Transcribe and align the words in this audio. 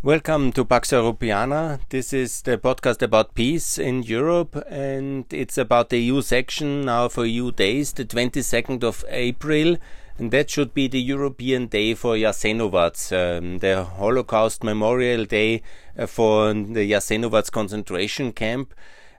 Welcome 0.00 0.52
to 0.52 0.64
Pax 0.64 0.92
Europeana. 0.92 1.80
This 1.88 2.12
is 2.12 2.42
the 2.42 2.56
podcast 2.56 3.02
about 3.02 3.34
peace 3.34 3.78
in 3.78 4.04
Europe, 4.04 4.54
and 4.70 5.24
it's 5.32 5.58
about 5.58 5.88
the 5.88 5.98
EU 5.98 6.22
section 6.22 6.84
now 6.84 7.08
for 7.08 7.26
EU 7.26 7.50
days, 7.50 7.92
the 7.92 8.04
22nd 8.04 8.84
of 8.84 9.04
April, 9.08 9.76
and 10.16 10.30
that 10.30 10.50
should 10.50 10.72
be 10.72 10.86
the 10.86 11.00
European 11.00 11.66
Day 11.66 11.94
for 11.94 12.14
Jasenovac, 12.14 13.10
um, 13.10 13.58
the 13.58 13.82
Holocaust 13.82 14.62
Memorial 14.62 15.24
Day 15.24 15.62
uh, 15.98 16.06
for 16.06 16.54
the 16.54 16.88
Jasenovac 16.88 17.50
concentration 17.50 18.30
camp. 18.30 18.74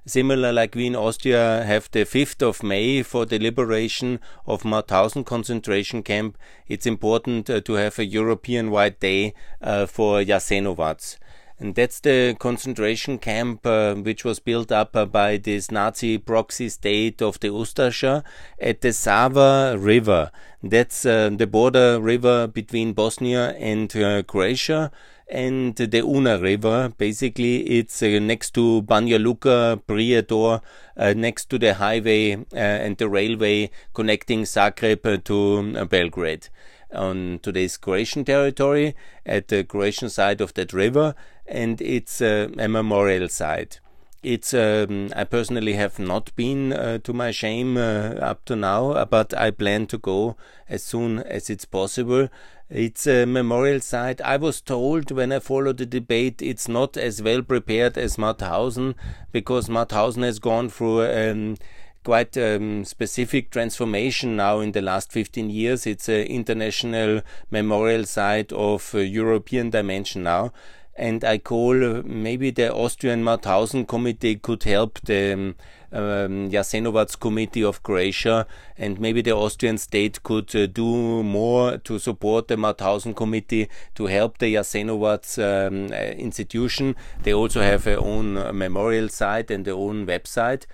Similar, 0.10 0.52
like 0.52 0.74
we 0.74 0.88
in 0.88 0.96
Austria 0.96 1.64
have 1.68 1.88
the 1.92 2.00
5th 2.00 2.42
of 2.42 2.64
May 2.64 3.04
for 3.04 3.28
the 3.28 3.38
liberation 3.38 4.20
of 4.48 4.64
Mauthausen 4.64 5.24
concentration 5.24 6.02
camp, 6.02 6.36
it's 6.68 6.88
important 6.88 7.48
uh, 7.48 7.62
to 7.62 7.74
have 7.74 8.00
a 8.00 8.06
European 8.06 8.72
wide 8.72 9.00
day 9.00 9.36
uh, 9.62 9.86
for 9.86 10.24
Jasenovac. 10.24 11.18
And 11.60 11.76
that's 11.76 12.00
the 12.00 12.36
concentration 12.40 13.20
camp 13.20 13.68
uh, 13.68 13.94
which 13.94 14.26
was 14.26 14.40
built 14.40 14.72
up 14.72 14.96
uh, 14.96 15.06
by 15.06 15.38
this 15.38 15.70
Nazi 15.70 16.18
proxy 16.18 16.70
state 16.70 17.22
of 17.22 17.40
the 17.40 17.50
Ustasha 17.50 18.24
at 18.60 18.82
the 18.82 18.94
Sava 18.94 19.76
River. 19.78 20.32
That's 20.64 21.06
uh, 21.06 21.30
the 21.32 21.46
border 21.46 22.00
river 22.02 22.48
between 22.48 22.94
Bosnia 22.94 23.52
and 23.60 23.96
uh, 23.96 24.24
Croatia 24.24 24.92
and 25.30 25.76
the 25.76 26.00
Una 26.00 26.40
River. 26.40 26.92
Basically, 26.98 27.62
it's 27.80 28.02
uh, 28.02 28.20
next 28.20 28.52
to 28.56 28.82
Banja 28.84 29.22
Luka, 29.22 29.80
Prijedor, 29.88 30.62
uh, 30.98 31.14
next 31.16 31.50
to 31.50 31.60
the 31.60 31.76
highway 31.76 32.36
uh, 32.36 32.58
and 32.58 32.98
the 32.98 33.08
railway 33.08 33.70
connecting 33.94 34.44
Zagreb 34.44 35.06
uh, 35.06 35.18
to 35.26 35.78
uh, 35.78 35.86
Belgrade. 35.86 36.50
On 36.92 37.40
today's 37.44 37.78
Croatian 37.78 38.26
territory, 38.26 38.96
at 39.24 39.50
the 39.50 39.64
Croatian 39.64 40.10
side 40.10 40.42
of 40.42 40.56
that 40.56 40.74
river, 40.74 41.14
and 41.46 41.80
it's 41.82 42.20
uh, 42.20 42.50
a 42.58 42.68
memorial 42.68 43.30
site. 43.30 43.80
It's 44.24 44.54
um, 44.56 45.12
I 45.16 45.24
personally 45.24 45.74
have 45.74 45.98
not 46.00 46.36
been 46.36 46.72
to 47.04 47.14
my 47.14 47.32
shame 47.32 47.78
up 47.78 48.44
to 48.46 48.56
now, 48.58 49.06
but 49.06 49.34
I 49.34 49.52
plan 49.52 49.88
to 49.88 49.98
go 49.98 50.36
as 50.68 50.84
soon 50.84 51.20
as 51.20 51.50
it's 51.50 51.64
possible 51.64 52.28
it's 52.70 53.08
a 53.08 53.26
memorial 53.26 53.80
site. 53.80 54.22
I 54.22 54.38
was 54.38 54.62
told 54.62 55.12
when 55.12 55.32
I 55.32 55.40
followed 55.40 55.78
the 55.78 55.86
debate 55.86 56.42
it's 56.42 56.68
not 56.68 56.98
as 56.98 57.22
well 57.22 57.42
prepared 57.42 57.98
as 57.98 58.18
Mauthausen 58.18 58.94
because 59.32 59.70
Mauthausen 59.70 60.24
has 60.24 60.38
gone 60.38 60.70
through 60.70 61.06
um, 61.06 61.58
quite 62.04 62.38
um, 62.38 62.86
specific 62.86 63.50
transformation 63.50 64.36
now 64.36 64.60
in 64.60 64.72
the 64.72 64.82
last 64.82 65.12
15 65.12 65.50
years. 65.50 65.88
It's 65.88 66.08
an 66.08 66.22
international 66.28 67.22
memorial 67.50 68.06
site 68.06 68.52
of 68.52 68.94
uh, 68.94 69.00
European 69.00 69.72
dimension 69.72 70.24
now. 70.24 70.52
And 71.00 71.24
I 71.24 71.38
call 71.38 71.82
uh, 71.82 72.02
maybe 72.04 72.52
the 72.52 72.74
Austrian 72.74 73.24
Mauthausen 73.24 73.88
Committee 73.88 74.36
could 74.36 74.64
help 74.64 75.00
the 75.00 75.32
um, 75.32 75.56
um, 75.94 76.50
Jasenovac 76.50 77.18
Committee 77.22 77.64
of 77.64 77.82
Croatia, 77.84 78.46
and 78.78 79.00
maybe 79.00 79.22
the 79.22 79.32
Austrian 79.32 79.78
state 79.78 80.22
could 80.24 80.54
uh, 80.54 80.66
do 80.66 81.24
more 81.24 81.78
to 81.78 82.00
support 82.00 82.50
the 82.50 82.58
Mauthausen 82.58 83.16
Committee 83.16 83.70
to 83.96 84.08
help 84.08 84.40
the 84.40 84.56
Jasenovac 84.56 85.40
um, 85.40 85.86
uh, 85.90 85.96
institution. 85.96 86.98
They 87.24 87.34
also 87.34 87.62
have 87.62 87.86
their 87.86 88.02
own 88.02 88.34
memorial 88.58 89.08
site 89.08 89.50
and 89.50 89.64
their 89.64 89.76
own 89.76 90.06
website. 90.06 90.66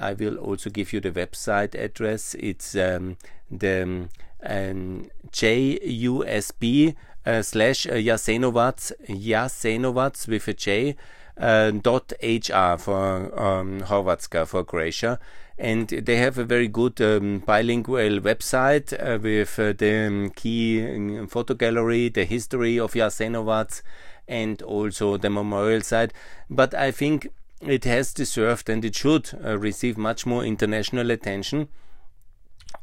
I 0.00 0.14
will 0.14 0.38
also 0.38 0.70
give 0.70 0.94
you 0.94 1.00
the 1.00 1.10
website 1.10 1.74
address. 1.74 2.34
It's 2.38 2.74
um, 2.76 3.18
the 3.50 4.08
um, 4.42 5.10
JUSP 5.32 6.94
uh, 7.26 7.42
slash 7.42 7.86
uh, 7.86 7.94
Jasenovac, 7.94 8.92
Jasenovac 9.08 10.28
with 10.28 10.48
a 10.48 10.54
J 10.54 10.96
uh, 11.38 11.72
.hr 11.72 12.78
for 12.78 13.38
um, 13.38 13.80
Hrvatska, 13.80 14.46
for 14.46 14.64
Croatia. 14.64 15.18
And 15.58 15.88
they 15.88 16.16
have 16.16 16.38
a 16.38 16.44
very 16.44 16.68
good 16.68 17.00
um, 17.00 17.38
bilingual 17.40 18.20
website 18.20 18.92
uh, 18.92 19.18
with 19.18 19.56
the 19.56 20.06
um, 20.06 20.30
key 20.30 20.86
um, 20.86 21.26
photo 21.26 21.54
gallery, 21.54 22.08
the 22.10 22.24
history 22.24 22.78
of 22.78 22.92
Jasenovac, 22.92 23.82
and 24.28 24.62
also 24.62 25.16
the 25.16 25.30
memorial 25.30 25.80
site. 25.80 26.12
But 26.48 26.74
I 26.74 26.90
think 26.90 27.28
it 27.60 27.84
has 27.84 28.12
deserved 28.12 28.68
and 28.68 28.84
it 28.84 28.94
should 28.94 29.32
receive 29.42 29.96
much 29.96 30.26
more 30.26 30.44
international 30.44 31.10
attention 31.10 31.68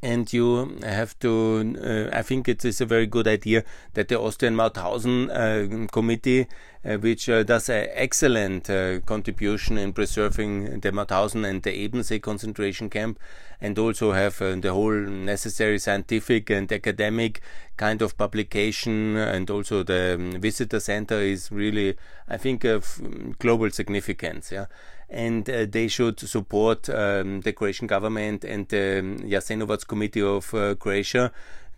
and 0.04 0.34
you 0.34 0.78
have 0.84 1.18
to 1.20 1.76
uh, 1.82 2.18
i 2.18 2.22
think 2.22 2.48
it 2.50 2.64
is 2.66 2.82
a 2.82 2.86
very 2.86 3.06
good 3.06 3.28
idea 3.28 3.64
that 3.94 4.10
the 4.10 4.20
austrian 4.20 4.56
mauthausen 4.56 5.30
uh, 5.32 5.88
committee 5.88 6.48
uh, 6.86 6.98
which 6.98 7.30
uh, 7.30 7.44
does 7.44 7.70
an 7.70 7.88
excellent 7.94 8.70
uh, 8.70 9.00
contribution 9.02 9.78
in 9.78 9.94
preserving 9.94 10.82
the 10.82 10.92
mauthausen 10.92 11.48
and 11.50 11.64
the 11.64 11.72
ebensee 11.72 12.22
concentration 12.22 12.90
camp 12.90 13.18
and 13.62 13.80
also 13.80 14.12
have 14.12 14.42
uh, 14.42 14.56
the 14.56 14.74
whole 14.74 14.92
necessary 14.92 15.80
scientific 15.80 16.50
and 16.50 16.72
academic 16.74 17.40
kind 17.78 18.02
of 18.02 18.18
publication 18.18 19.16
and 19.16 19.50
also 19.50 19.84
the 19.84 20.16
um, 20.16 20.42
visitor 20.42 20.82
center 20.82 21.22
is 21.22 21.50
really 21.52 21.96
i 22.28 22.36
think 22.36 22.66
of 22.66 23.02
global 23.40 23.70
significance 23.70 24.52
yeah 24.52 24.66
and 25.14 25.50
uh, 25.50 25.66
they 25.70 25.88
should 25.88 26.20
support 26.20 26.90
um, 26.90 27.42
the 27.42 27.54
Croatian 27.54 27.88
government 27.88 28.44
and 28.44 28.68
the 28.70 29.02
Jasenovac 29.24 29.88
Committee 29.88 30.22
of 30.22 30.54
uh, 30.54 30.76
Croatia 30.76 31.32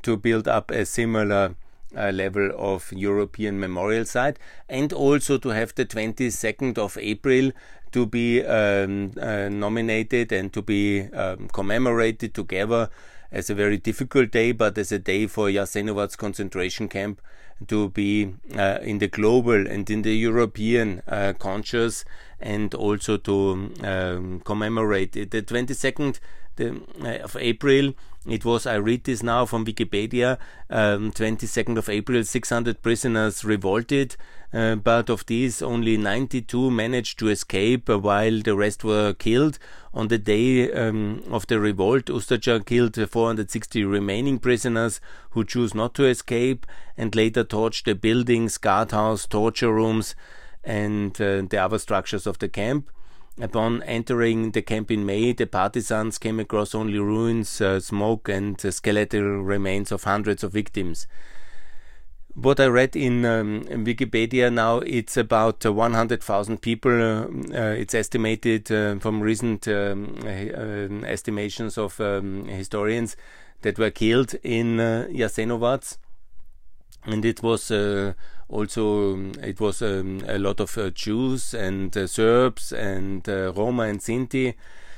to 0.04 0.16
build 0.18 0.48
up 0.48 0.72
a 0.72 0.86
similar 0.86 1.56
uh, 1.96 2.12
level 2.12 2.52
of 2.58 2.92
European 2.92 3.60
memorial 3.60 4.06
site 4.06 4.40
and 4.70 4.94
also 4.94 5.38
to 5.38 5.50
have 5.50 5.76
the 5.76 5.86
22nd 5.86 6.78
of 6.78 6.98
April 7.00 7.52
to 7.92 8.06
be 8.06 8.44
um, 8.44 9.12
uh, 9.22 9.50
nominated 9.50 10.32
and 10.32 10.52
to 10.54 10.62
be 10.62 11.04
um, 11.14 11.48
commemorated 11.50 12.34
together 12.34 12.90
as 13.36 13.50
a 13.50 13.54
very 13.56 13.78
difficult 13.78 14.32
day, 14.32 14.54
but 14.54 14.78
as 14.78 14.92
a 14.94 14.98
day 14.98 15.28
for 15.28 15.50
Jasenovac 15.50 16.18
concentration 16.18 16.88
camp 16.88 17.22
to 17.68 17.90
be 17.90 18.34
uh, 18.56 18.80
in 18.82 19.00
the 19.00 19.08
global 19.08 19.68
and 19.68 19.90
in 19.90 20.02
the 20.02 20.16
European 20.16 21.02
uh, 21.08 21.34
conscious 21.38 22.06
and 22.40 22.74
also 22.74 23.18
to 23.18 23.72
um, 23.84 24.42
commemorate. 24.46 25.12
The 25.12 25.42
22nd 25.42 26.20
uh, 26.60 27.24
of 27.24 27.36
April. 27.36 27.94
It 28.28 28.44
was, 28.44 28.66
I 28.66 28.76
read 28.76 29.04
this 29.04 29.22
now 29.22 29.46
from 29.46 29.66
Wikipedia, 29.66 30.40
um, 30.72 31.12
22nd 31.12 31.78
of 31.78 31.90
April, 31.90 32.24
600 32.24 32.82
prisoners 32.82 33.46
revolted, 33.46 34.16
uh, 34.52 34.76
but 34.76 35.12
of 35.12 35.28
these, 35.28 35.62
only 35.62 35.96
92 35.96 36.72
managed 36.72 37.20
to 37.20 37.30
escape 37.30 37.88
while 37.88 38.42
the 38.42 38.56
rest 38.56 38.84
were 38.84 39.14
killed. 39.14 39.60
On 39.94 40.08
the 40.08 40.18
day 40.18 40.72
um, 40.72 41.22
of 41.30 41.46
the 41.46 41.60
revolt, 41.60 42.06
Ustasha 42.06 42.66
killed 42.66 42.96
460 42.96 43.86
remaining 43.86 44.40
prisoners 44.40 45.00
who 45.32 45.44
chose 45.44 45.76
not 45.76 45.94
to 45.94 46.06
escape 46.06 46.66
and 46.98 47.16
later 47.16 47.44
torched 47.44 47.84
the 47.84 47.94
buildings, 47.94 48.58
guardhouse, 48.58 49.28
torture 49.28 49.72
rooms, 49.72 50.16
and 50.64 51.22
uh, 51.22 51.44
the 51.48 51.58
other 51.58 51.78
structures 51.78 52.26
of 52.26 52.40
the 52.40 52.50
camp. 52.50 52.90
Upon 53.40 53.84
entering 53.84 54.52
the 54.52 54.62
camp 54.62 54.90
in 54.90 55.06
May, 55.06 55.34
the 55.34 55.46
partisans 55.46 56.18
came 56.18 56.40
across 56.40 56.74
only 56.74 57.00
ruins, 57.00 57.60
uh, 57.60 57.82
smoke, 57.82 58.30
and 58.30 58.64
uh, 58.66 58.72
skeletal 58.72 59.44
remains 59.44 59.92
of 59.92 60.06
hundreds 60.06 60.42
of 60.42 60.54
victims. 60.54 61.06
What 62.34 62.62
I 62.62 62.68
read 62.68 62.96
in, 62.96 63.26
um, 63.26 63.64
Wikipedia 63.64 64.52
now, 64.52 64.80
it's 64.80 65.18
about 65.18 65.66
uh, 65.66 65.74
100,000 65.74 66.62
people. 66.62 66.92
Uh, 66.92 67.26
uh, 67.54 67.76
it's 67.78 67.94
estimated 67.94 68.72
uh, 68.72 69.00
from 69.00 69.22
recent 69.22 69.68
um, 69.68 70.18
estimations 71.06 71.78
of 71.78 72.00
um, 72.00 72.46
historians 72.46 73.18
that 73.64 73.78
were 73.78 73.92
killed 73.92 74.36
in 74.44 74.78
Jasenovac. 74.78 75.98
And 77.06 77.24
it 77.24 77.44
was 77.44 77.70
also 78.50 79.14
um, 79.14 79.34
it 79.42 79.60
was 79.60 79.82
um, 79.82 80.24
a 80.28 80.38
lot 80.38 80.60
of 80.60 80.78
uh, 80.78 80.90
Jews 80.92 81.54
and 81.54 81.96
uh, 81.96 82.08
Serbs 82.08 82.72
and 82.72 83.28
uh, 83.28 83.52
Roma 83.54 83.84
and 83.84 84.00
Sinti, 84.00 84.54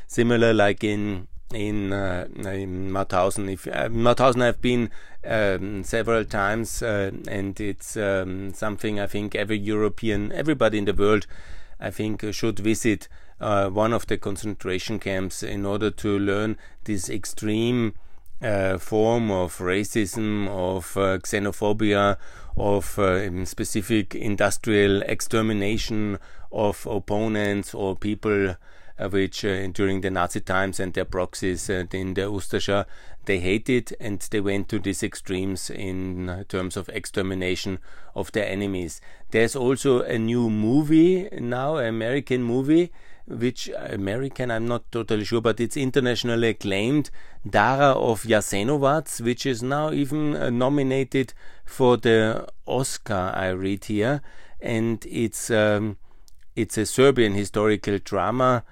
similar 0.07 0.53
like 0.53 0.83
in 0.83 1.27
in, 1.53 1.93
uh, 1.93 2.27
in 2.35 2.91
Mauthausen. 2.91 3.51
If 3.51 3.67
uh, 3.67 3.87
Mauthausen 3.89 4.41
I've 4.41 4.61
been 4.61 4.89
um, 5.23 5.83
several 5.83 6.25
times, 6.25 6.81
uh, 6.83 7.11
and 7.27 7.59
it's 7.59 7.95
um, 7.95 8.53
something 8.53 8.99
I 8.99 9.07
think 9.07 9.33
every 9.33 9.57
European, 9.57 10.31
everybody 10.33 10.77
in 10.77 10.85
the 10.85 10.93
world, 10.93 11.25
I 11.79 11.89
think 11.89 12.25
should 12.33 12.59
visit 12.59 13.07
one 13.39 13.93
of 13.93 14.07
the 14.07 14.17
concentration 14.17 14.99
camps 14.99 15.41
in 15.41 15.65
order 15.65 15.91
to 15.91 16.19
learn 16.19 16.57
this 16.83 17.09
extreme 17.09 17.93
form 18.41 19.31
of 19.31 19.57
racism, 19.57 20.47
of 20.47 20.95
uh, 20.97 21.17
xenophobia, 21.19 22.17
of 22.55 22.97
uh, 22.99 23.45
specific 23.45 24.15
industrial 24.15 25.01
extermination 25.03 26.17
of 26.51 26.85
opponents 26.87 27.73
or 27.73 27.95
people 27.95 28.55
uh, 28.99 29.09
which 29.09 29.45
uh, 29.45 29.67
during 29.67 30.01
the 30.01 30.09
Nazi 30.09 30.39
times 30.39 30.79
and 30.79 30.93
their 30.93 31.05
proxies 31.05 31.69
uh, 31.69 31.85
in 31.91 32.15
the 32.15 32.21
Ustascha 32.21 32.85
they 33.25 33.39
hated 33.39 33.95
and 33.99 34.19
they 34.31 34.39
went 34.39 34.69
to 34.69 34.79
these 34.79 35.03
extremes 35.03 35.69
in 35.69 36.45
terms 36.47 36.77
of 36.77 36.89
extermination 36.89 37.77
of 38.15 38.31
their 38.31 38.47
enemies. 38.47 39.01
There's 39.31 39.55
also 39.55 40.01
a 40.01 40.17
new 40.17 40.49
movie 40.49 41.27
now, 41.33 41.75
an 41.75 41.87
American 41.87 42.41
movie, 42.41 42.91
which 43.27 43.69
American, 43.75 44.51
I'm 44.51 44.67
not 44.67 44.89
totally 44.91 45.25
sure, 45.25 45.41
but 45.41 45.59
it's 45.59 45.77
internationally 45.77 46.49
acclaimed, 46.49 47.09
Dara 47.47 47.91
of 47.91 48.23
Jasenovac, 48.23 49.21
which 49.21 49.45
is 49.45 49.61
now 49.61 49.91
even 49.91 50.35
uh, 50.35 50.49
nominated 50.49 51.33
for 51.65 51.97
the 51.97 52.47
Oscar, 52.65 53.31
I 53.35 53.49
read 53.49 53.85
here. 53.85 54.21
And 54.61 55.05
it's, 55.09 55.51
um, 55.51 55.97
it's 56.55 56.77
a 56.77 56.85
Serbian 56.85 57.33
historical 57.33 57.99
drama 57.99 58.63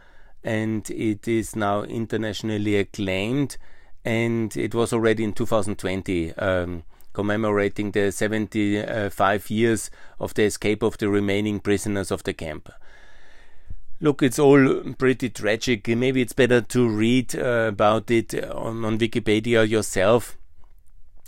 and 0.44 0.90
it 0.90 1.28
is 1.28 1.56
now 1.56 1.84
internationally 1.84 2.78
acclaimed 2.78 3.58
and 4.06 4.56
it 4.56 4.76
was 4.76 4.94
already 4.94 5.24
in 5.24 5.34
2020 5.34 6.34
um, 6.34 6.84
commemorating 7.14 7.92
the 7.92 8.12
75 8.12 9.50
years 9.50 9.90
of 10.20 10.34
the 10.36 10.44
escape 10.44 10.84
of 10.84 10.98
the 11.00 11.10
remaining 11.10 11.60
prisoners 11.60 12.12
of 12.12 12.24
the 12.24 12.34
camp. 12.34 12.70
Look, 14.02 14.22
it's 14.22 14.40
all 14.40 14.94
pretty 14.98 15.30
tragic. 15.30 15.88
Maybe 15.88 16.22
it's 16.22 16.34
better 16.34 16.62
to 16.62 16.90
read 16.90 17.36
uh, 17.36 17.68
about 17.70 18.12
it 18.12 18.34
on, 18.34 18.84
on, 18.84 19.00
Wikipedia 19.00 19.68
yourself. 19.68 20.38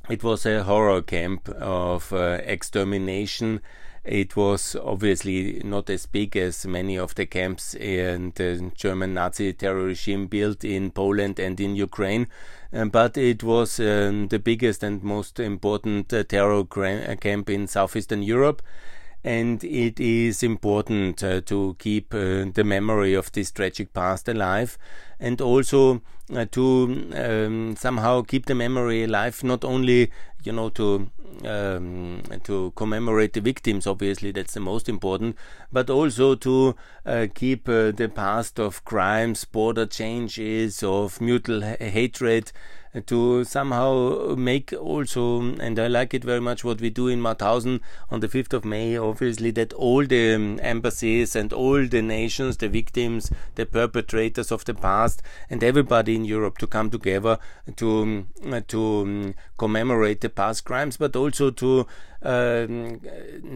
It 0.09 0.23
was 0.23 0.45
a 0.45 0.63
horror 0.63 1.01
camp 1.01 1.49
of 1.49 2.11
uh, 2.13 2.39
extermination 2.43 3.61
it 4.07 4.37
was 4.37 4.73
obviously 4.75 5.61
not 5.65 5.89
as 5.89 6.05
big 6.05 6.37
as 6.37 6.65
many 6.65 6.97
of 6.97 7.13
the 7.15 7.25
camps 7.25 7.75
in 7.75 8.31
the 8.35 8.71
German 8.73 9.13
Nazi 9.13 9.51
terror 9.51 9.83
regime 9.83 10.27
built 10.27 10.63
in 10.63 10.91
Poland 10.91 11.39
and 11.39 11.59
in 11.59 11.75
Ukraine, 11.75 12.27
um, 12.71 12.89
but 12.89 13.17
it 13.17 13.43
was 13.43 13.81
um, 13.81 14.29
the 14.29 14.39
biggest 14.39 14.81
and 14.81 15.03
most 15.03 15.41
important 15.41 16.13
uh, 16.13 16.23
terror 16.23 16.63
camp 16.63 17.49
in 17.49 17.67
southeastern 17.67 18.23
Europe 18.23 18.61
and 19.27 19.62
it 19.65 20.00
is 20.00 20.41
important 20.41 21.21
uh, 21.21 21.41
to 21.41 21.75
keep 21.79 22.13
uh, 22.13 22.45
the 22.53 22.63
memory 22.63 23.13
of 23.13 23.29
this 23.33 23.51
tragic 23.51 23.94
past 23.94 24.29
alive 24.29 24.77
and 25.19 25.41
also 25.41 26.01
uh, 26.33 26.45
to 26.51 27.09
um, 27.13 27.75
somehow 27.75 28.21
keep 28.21 28.45
the 28.45 28.56
memory 28.56 29.03
alive 29.03 29.44
not 29.44 29.65
only 29.65 30.09
you 30.44 30.53
know 30.53 30.69
to 30.69 31.09
um, 31.45 32.24
to 32.44 32.71
commemorate 32.77 33.33
the 33.33 33.41
victims 33.41 33.85
obviously 33.85 34.31
that's 34.31 34.53
the 34.53 34.62
most 34.62 34.88
important 34.88 35.35
but 35.74 35.89
also 35.89 36.33
to 36.33 36.74
uh, 37.06 37.27
keep 37.35 37.68
uh, 37.68 37.91
the 37.91 38.09
past 38.13 38.59
of 38.59 38.83
crimes 38.85 39.44
border 39.44 39.85
changes 39.85 40.81
of 40.83 41.19
mutual 41.19 41.62
ha- 41.63 41.75
hatred 41.79 42.53
to 43.06 43.44
somehow 43.44 44.36
make 44.36 44.74
also, 44.74 45.42
and 45.42 45.78
I 45.78 45.88
like 45.88 46.13
it 46.13 46.24
very 46.24 46.39
much 46.39 46.63
what 46.63 46.81
we 46.81 46.89
do 46.89 47.07
in 47.07 47.22
Mauthausen 47.22 47.81
on 48.10 48.22
the 48.22 48.28
5th 48.28 48.54
of 48.54 48.66
May, 48.66 48.98
obviously, 48.98 49.51
that 49.51 49.74
all 49.74 50.06
the 50.06 50.57
embassies 50.62 51.36
and 51.36 51.54
all 51.54 51.86
the 51.86 52.01
nations, 52.01 52.57
the 52.57 52.69
victims, 52.69 53.31
the 53.56 53.66
perpetrators 53.66 54.51
of 54.51 54.66
the 54.66 54.74
past, 54.74 55.22
and 55.50 55.63
everybody 55.63 56.16
in 56.16 56.25
Europe 56.25 56.57
to 56.60 56.68
come 56.68 56.89
together 56.89 57.38
to, 57.75 58.25
to 58.68 59.34
commemorate 59.57 60.22
the 60.22 60.30
past 60.30 60.66
crimes, 60.66 60.98
but 60.98 61.16
also 61.16 61.51
to 61.51 61.86
um, 62.24 63.01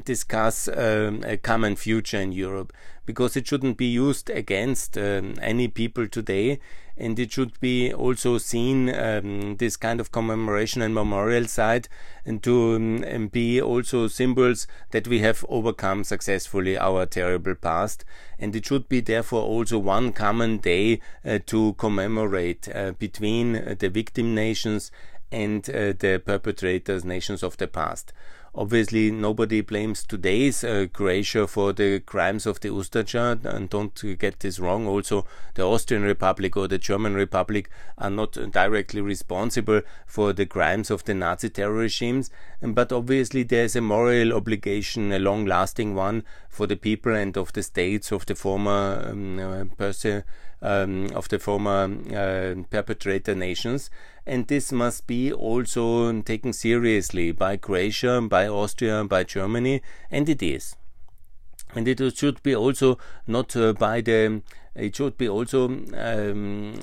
discuss 0.05 0.67
um, 0.67 1.23
a 1.25 1.37
common 1.37 1.75
future 1.75 2.19
in 2.19 2.31
Europe. 2.31 2.73
Because 3.05 3.35
it 3.35 3.47
shouldn't 3.47 3.77
be 3.77 3.87
used 3.87 4.29
against 4.29 4.97
um, 4.97 5.33
any 5.41 5.67
people 5.67 6.07
today 6.07 6.59
and 7.01 7.17
it 7.17 7.31
should 7.31 7.59
be 7.59 7.91
also 7.91 8.37
seen 8.37 8.93
um, 8.93 9.57
this 9.57 9.75
kind 9.75 9.99
of 9.99 10.11
commemoration 10.11 10.83
and 10.83 10.93
memorial 10.93 11.47
site 11.47 11.89
and 12.23 12.43
to 12.43 12.75
um, 12.75 13.27
be 13.27 13.59
also 13.59 14.07
symbols 14.07 14.67
that 14.91 15.07
we 15.07 15.19
have 15.19 15.43
overcome 15.49 16.03
successfully 16.03 16.77
our 16.77 17.07
terrible 17.07 17.55
past. 17.55 18.05
And 18.37 18.55
it 18.55 18.67
should 18.67 18.87
be 18.87 18.99
therefore 18.99 19.41
also 19.41 19.79
one 19.79 20.13
common 20.13 20.57
day 20.57 21.01
uh, 21.25 21.39
to 21.47 21.73
commemorate 21.73 22.69
uh, 22.69 22.91
between 22.91 23.55
uh, 23.55 23.75
the 23.79 23.89
victim 23.89 24.35
nations 24.35 24.91
and 25.31 25.67
uh, 25.71 25.93
the 25.97 26.21
perpetrators 26.23 27.03
nations 27.03 27.41
of 27.41 27.57
the 27.57 27.67
past 27.67 28.13
Obviously, 28.53 29.11
nobody 29.11 29.61
blames 29.61 30.03
today's 30.03 30.61
uh, 30.61 30.85
Croatia 30.91 31.47
for 31.47 31.71
the 31.71 32.01
crimes 32.01 32.45
of 32.45 32.59
the 32.59 32.67
Ustaša, 32.67 33.45
and 33.45 33.69
don't 33.69 34.19
get 34.19 34.41
this 34.41 34.59
wrong. 34.59 34.85
Also, 34.87 35.25
the 35.53 35.63
Austrian 35.63 36.03
Republic 36.03 36.57
or 36.57 36.67
the 36.67 36.77
German 36.77 37.13
Republic 37.13 37.69
are 37.97 38.09
not 38.09 38.33
directly 38.51 38.99
responsible 38.99 39.81
for 40.05 40.33
the 40.33 40.45
crimes 40.45 40.91
of 40.91 41.05
the 41.05 41.13
Nazi 41.13 41.49
terror 41.49 41.75
regimes, 41.75 42.29
but 42.61 42.91
obviously, 42.91 43.43
there 43.43 43.63
is 43.63 43.77
a 43.77 43.81
moral 43.81 44.33
obligation, 44.33 45.13
a 45.13 45.19
long 45.19 45.45
lasting 45.45 45.95
one, 45.95 46.23
for 46.49 46.67
the 46.67 46.75
people 46.75 47.15
and 47.15 47.37
of 47.37 47.53
the 47.53 47.63
states 47.63 48.11
of 48.11 48.25
the 48.25 48.35
former 48.35 49.07
um, 49.09 49.39
uh, 49.39 49.63
um, 50.61 51.07
of 51.15 51.27
the 51.29 51.39
former 51.39 51.89
uh, 52.13 52.63
perpetrator 52.69 53.35
nations. 53.35 53.89
And 54.25 54.47
this 54.47 54.71
must 54.71 55.07
be 55.07 55.31
also 55.33 56.21
taken 56.21 56.53
seriously 56.53 57.31
by 57.31 57.57
Croatia, 57.57 58.21
by 58.21 58.47
Austria, 58.47 59.03
by 59.03 59.23
Germany, 59.23 59.81
and 60.11 60.29
it 60.29 60.43
is. 60.43 60.75
And 61.73 61.87
it 61.87 62.17
should 62.17 62.43
be 62.43 62.55
also 62.55 62.97
not 63.27 63.55
uh, 63.55 63.73
by 63.73 64.01
the 64.01 64.41
it 64.73 64.95
should 64.95 65.17
be 65.17 65.27
also 65.27 65.65
um, 65.65 66.73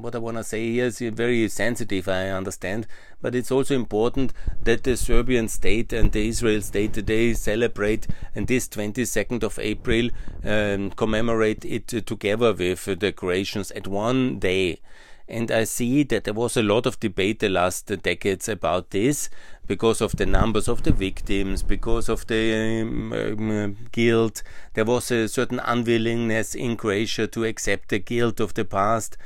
what 0.00 0.14
I 0.14 0.18
want 0.18 0.38
to 0.38 0.44
say 0.44 0.72
here 0.72 0.86
is 0.86 0.98
very 0.98 1.48
sensitive, 1.48 2.08
I 2.08 2.30
understand, 2.30 2.86
but 3.20 3.34
it's 3.34 3.50
also 3.50 3.74
important 3.74 4.32
that 4.62 4.84
the 4.84 4.96
Serbian 4.96 5.48
state 5.48 5.92
and 5.92 6.10
the 6.10 6.26
Israel 6.28 6.62
state 6.62 6.94
today 6.94 7.34
celebrate 7.34 8.06
and 8.34 8.46
this 8.46 8.66
22nd 8.68 9.42
of 9.42 9.58
April 9.58 10.08
um, 10.42 10.90
commemorate 10.92 11.66
it 11.66 11.88
together 12.06 12.54
with 12.54 12.84
the 12.98 13.12
Croatians 13.12 13.70
at 13.72 13.86
one 13.86 14.38
day. 14.38 14.80
And 15.28 15.50
I 15.50 15.64
see 15.64 16.04
that 16.04 16.24
there 16.24 16.32
was 16.32 16.56
a 16.56 16.62
lot 16.62 16.86
of 16.86 16.98
debate 17.00 17.40
the 17.40 17.50
last 17.50 17.86
decades 18.02 18.48
about 18.48 18.90
this 18.90 19.28
because 19.68 20.00
of 20.00 20.16
the 20.16 20.26
numbers 20.26 20.66
of 20.66 20.82
the 20.82 20.90
victims, 20.90 21.62
because 21.62 22.08
of 22.08 22.26
the 22.26 22.82
um, 22.82 23.12
um, 23.12 23.76
guilt. 23.92 24.42
There 24.74 24.84
was 24.84 25.10
a 25.10 25.28
certain 25.28 25.60
unwillingness 25.60 26.54
in 26.54 26.76
Croatia 26.76 27.26
to 27.28 27.44
accept 27.44 27.90
the 27.90 27.98
guilt 28.00 28.40
of 28.40 28.54
the 28.54 28.64
past 28.64 29.16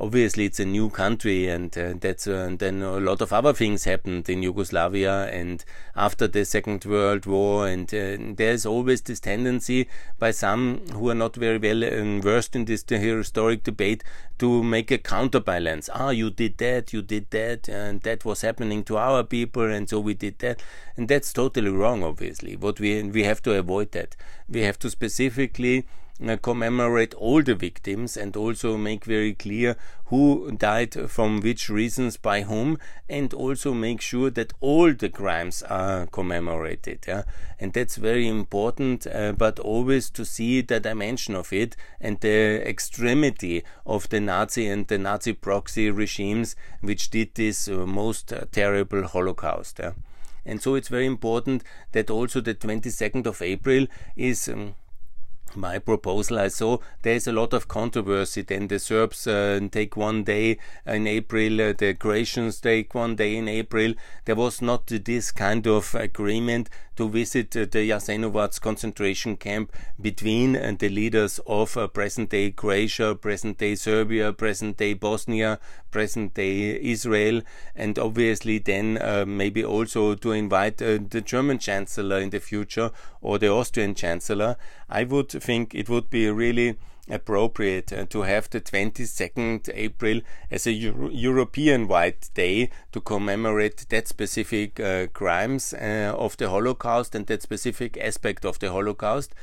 obviously 0.00 0.46
it's 0.46 0.58
a 0.58 0.64
new 0.64 0.88
country 0.88 1.46
and 1.46 1.76
uh, 1.76 1.92
that's 2.00 2.26
uh, 2.26 2.46
and 2.48 2.58
then 2.58 2.80
a 2.80 2.98
lot 2.98 3.20
of 3.20 3.32
other 3.32 3.52
things 3.52 3.84
happened 3.84 4.28
in 4.30 4.42
Yugoslavia 4.42 5.26
and 5.26 5.62
after 5.94 6.26
the 6.26 6.44
Second 6.44 6.86
World 6.86 7.26
War 7.26 7.68
and 7.68 7.92
uh, 7.92 8.16
there's 8.34 8.64
always 8.64 9.02
this 9.02 9.20
tendency 9.20 9.86
by 10.18 10.30
some 10.30 10.80
who 10.94 11.10
are 11.10 11.14
not 11.14 11.36
very 11.36 11.58
well 11.58 12.20
versed 12.22 12.56
in 12.56 12.64
this 12.64 12.82
historic 12.88 13.62
debate 13.62 14.02
to 14.38 14.62
make 14.62 14.90
a 14.90 14.96
counterbalance. 14.96 15.90
Ah, 15.92 16.08
you 16.08 16.30
did 16.30 16.56
that, 16.56 16.94
you 16.94 17.02
did 17.02 17.30
that, 17.30 17.68
and 17.68 18.00
that 18.00 18.24
was 18.24 18.40
happening 18.40 18.82
to 18.84 18.96
our 18.96 19.22
people, 19.22 19.64
and 19.64 19.86
so 19.86 20.00
we 20.00 20.14
did 20.14 20.38
that, 20.38 20.62
and 20.96 21.08
that's 21.08 21.30
totally 21.30 21.70
wrong. 21.70 22.02
Obviously, 22.02 22.56
what 22.56 22.80
we 22.80 23.02
we 23.02 23.24
have 23.24 23.42
to 23.42 23.52
avoid 23.52 23.92
that. 23.92 24.16
We 24.48 24.62
have 24.62 24.78
to 24.78 24.88
specifically 24.88 25.86
commemorate 26.42 27.14
all 27.14 27.42
the 27.42 27.54
victims 27.54 28.16
and 28.16 28.36
also 28.36 28.76
make 28.76 29.04
very 29.04 29.32
clear 29.32 29.76
who 30.06 30.50
died 30.52 31.10
from 31.10 31.40
which 31.40 31.70
reasons 31.70 32.16
by 32.16 32.42
whom 32.42 32.78
and 33.08 33.32
also 33.32 33.72
make 33.72 34.00
sure 34.00 34.28
that 34.28 34.52
all 34.60 34.92
the 34.92 35.08
crimes 35.08 35.62
are 35.62 36.06
commemorated 36.06 36.98
yeah? 37.08 37.22
and 37.58 37.72
that's 37.72 37.96
very 37.96 38.28
important 38.28 39.06
uh, 39.06 39.32
but 39.32 39.58
always 39.58 40.10
to 40.10 40.24
see 40.24 40.60
the 40.60 40.80
dimension 40.80 41.34
of 41.34 41.52
it 41.52 41.74
and 42.00 42.20
the 42.20 42.68
extremity 42.68 43.62
of 43.86 44.08
the 44.10 44.20
nazi 44.20 44.66
and 44.68 44.88
the 44.88 44.98
nazi 44.98 45.32
proxy 45.32 45.90
regimes 45.90 46.54
which 46.80 47.08
did 47.10 47.34
this 47.34 47.68
uh, 47.68 47.86
most 47.86 48.32
uh, 48.32 48.44
terrible 48.52 49.04
holocaust 49.04 49.78
yeah? 49.78 49.92
and 50.44 50.60
so 50.60 50.74
it's 50.74 50.88
very 50.88 51.06
important 51.06 51.62
that 51.92 52.10
also 52.10 52.40
the 52.40 52.54
22nd 52.54 53.26
of 53.26 53.40
april 53.40 53.86
is 54.16 54.48
um, 54.48 54.74
my 55.56 55.78
proposal. 55.78 56.38
I 56.38 56.48
saw 56.48 56.78
there's 57.02 57.26
a 57.26 57.32
lot 57.32 57.52
of 57.52 57.68
controversy. 57.68 58.42
Then 58.42 58.68
the 58.68 58.78
Serbs 58.78 59.26
uh, 59.26 59.60
take 59.70 59.96
one 59.96 60.24
day 60.24 60.58
in 60.86 61.06
April, 61.06 61.60
uh, 61.60 61.72
the 61.72 61.94
Croatians 61.94 62.60
take 62.60 62.94
one 62.94 63.16
day 63.16 63.36
in 63.36 63.48
April. 63.48 63.94
There 64.24 64.36
was 64.36 64.62
not 64.62 64.86
this 64.86 65.32
kind 65.32 65.66
of 65.66 65.94
agreement 65.94 66.68
to 66.96 67.08
visit 67.08 67.56
uh, 67.56 67.60
the 67.60 67.88
Jasenovac 67.88 68.60
concentration 68.60 69.36
camp 69.36 69.72
between 70.00 70.54
uh, 70.54 70.74
the 70.78 70.88
leaders 70.88 71.40
of 71.46 71.76
uh, 71.76 71.86
present 71.86 72.30
day 72.30 72.50
Croatia, 72.50 73.14
present 73.14 73.58
day 73.58 73.74
Serbia, 73.74 74.32
present 74.32 74.76
day 74.76 74.92
Bosnia, 74.94 75.58
present 75.90 76.34
day 76.34 76.78
Israel, 76.80 77.42
and 77.74 77.98
obviously 77.98 78.58
then 78.58 78.98
maybe 79.26 79.64
also 79.64 80.14
to 80.14 80.32
invite 80.32 80.78
the 80.78 81.22
German 81.24 81.58
Chancellor 81.58 82.18
in 82.18 82.30
the 82.30 82.38
future 82.38 82.90
or 83.20 83.38
the 83.38 83.48
Austrian 83.48 83.94
Chancellor. 83.94 84.56
I 84.88 85.04
would 85.04 85.39
think 85.40 85.74
it 85.74 85.88
would 85.88 86.10
be 86.10 86.30
really 86.30 86.76
appropriate 87.10 87.92
uh, 87.92 88.06
to 88.06 88.22
have 88.22 88.48
the 88.50 88.60
22nd 88.60 89.68
April 89.74 90.20
as 90.50 90.66
a 90.66 90.72
Euro 90.72 91.10
European 91.10 91.88
wide 91.88 92.28
day 92.34 92.70
to 92.92 93.00
commemorate 93.00 93.86
that 93.88 94.08
specific 94.08 94.78
uh, 94.78 95.06
crimes 95.08 95.74
uh, 95.74 96.14
of 96.16 96.36
the 96.36 96.48
Holocaust 96.48 97.14
and 97.14 97.26
that 97.26 97.42
specific 97.42 97.98
aspect 97.98 98.44
of 98.44 98.58
the 98.60 98.70
Holocaust. 98.70 99.34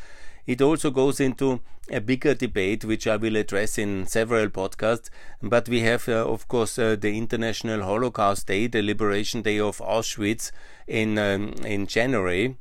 It 0.45 0.61
also 0.61 0.91
goes 0.91 1.19
into 1.19 1.59
a 1.91 1.99
bigger 1.99 2.33
debate, 2.33 2.85
which 2.85 3.05
I 3.05 3.17
will 3.17 3.35
address 3.35 3.77
in 3.77 4.07
several 4.07 4.47
podcasts. 4.47 5.09
But 5.41 5.67
we 5.67 5.81
have, 5.81 6.07
uh, 6.07 6.25
of 6.25 6.47
course, 6.47 6.79
uh, 6.79 6.95
the 6.99 7.17
International 7.17 7.83
Holocaust 7.83 8.47
Day, 8.47 8.67
the 8.67 8.81
Liberation 8.81 9.41
Day 9.41 9.59
of 9.59 9.79
Auschwitz 9.79 10.51
in 10.87 11.17
um, 11.17 11.53
in 11.65 11.85
January 11.85 12.55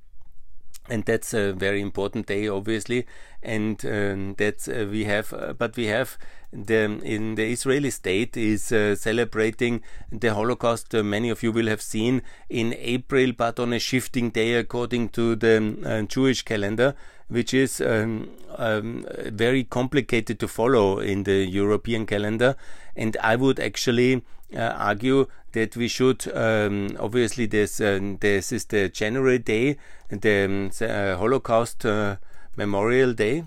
and 0.88 1.04
that's 1.04 1.34
a 1.34 1.52
very 1.52 1.80
important 1.80 2.26
day 2.26 2.48
obviously. 2.48 3.06
And 3.42 3.84
um, 3.84 4.34
that's 4.36 4.68
uh, 4.68 4.86
we 4.90 5.04
have 5.04 5.32
uh, 5.32 5.52
but 5.52 5.76
we 5.76 5.86
have 5.86 6.18
the 6.52 7.00
in 7.02 7.34
the 7.34 7.44
Israeli 7.44 7.90
state 7.90 8.36
is 8.36 8.72
uh, 8.72 8.96
celebrating 8.96 9.82
the 10.10 10.34
Holocaust 10.34 10.94
uh, 10.94 11.02
many 11.02 11.28
of 11.30 11.42
you 11.42 11.52
will 11.52 11.66
have 11.66 11.82
seen 11.82 12.22
in 12.48 12.74
April 12.78 13.32
but 13.32 13.60
on 13.60 13.72
a 13.72 13.78
shifting 13.78 14.30
day 14.30 14.54
according 14.54 15.10
to 15.10 15.36
the 15.36 15.76
uh, 15.84 16.02
Jewish 16.02 16.42
calendar 16.42 16.94
which 17.28 17.52
is 17.52 17.80
um, 17.80 18.30
um, 18.56 19.04
very 19.26 19.64
complicated 19.64 20.38
to 20.38 20.48
follow 20.48 20.98
in 20.98 21.24
the 21.24 21.44
European 21.44 22.06
calendar. 22.06 22.56
And 22.94 23.16
I 23.20 23.36
would 23.36 23.58
actually 23.58 24.22
uh, 24.54 24.60
argue 24.60 25.26
that 25.56 25.74
we 25.74 25.88
should 25.88 26.30
um, 26.36 26.94
obviously 27.00 27.46
this 27.46 27.80
uh, 27.80 27.98
this 28.20 28.52
is 28.52 28.66
the 28.66 28.90
January 28.90 29.38
day, 29.38 29.78
the 30.10 30.44
um, 30.44 30.70
uh, 30.82 31.16
Holocaust 31.16 31.86
uh, 31.86 32.16
Memorial 32.56 33.14
Day. 33.14 33.44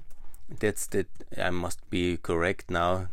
That's 0.60 0.88
that 0.88 1.06
I 1.38 1.52
must 1.52 1.88
be 1.92 2.18
correct 2.18 2.72
now 2.72 3.10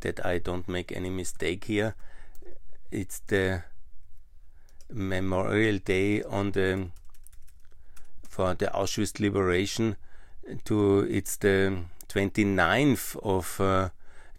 that 0.00 0.24
I 0.24 0.38
don't 0.38 0.66
make 0.66 0.96
any 0.96 1.10
mistake 1.10 1.64
here. 1.64 1.94
It's 2.90 3.20
the 3.26 3.64
Memorial 4.90 5.76
Day 5.76 6.22
on 6.22 6.52
the 6.52 6.88
for 8.26 8.54
the 8.54 8.68
Auschwitz 8.68 9.20
liberation. 9.20 9.96
To 10.64 11.00
it's 11.00 11.36
the 11.36 11.84
29th 12.08 13.14
of 13.22 13.60
uh, 13.60 13.90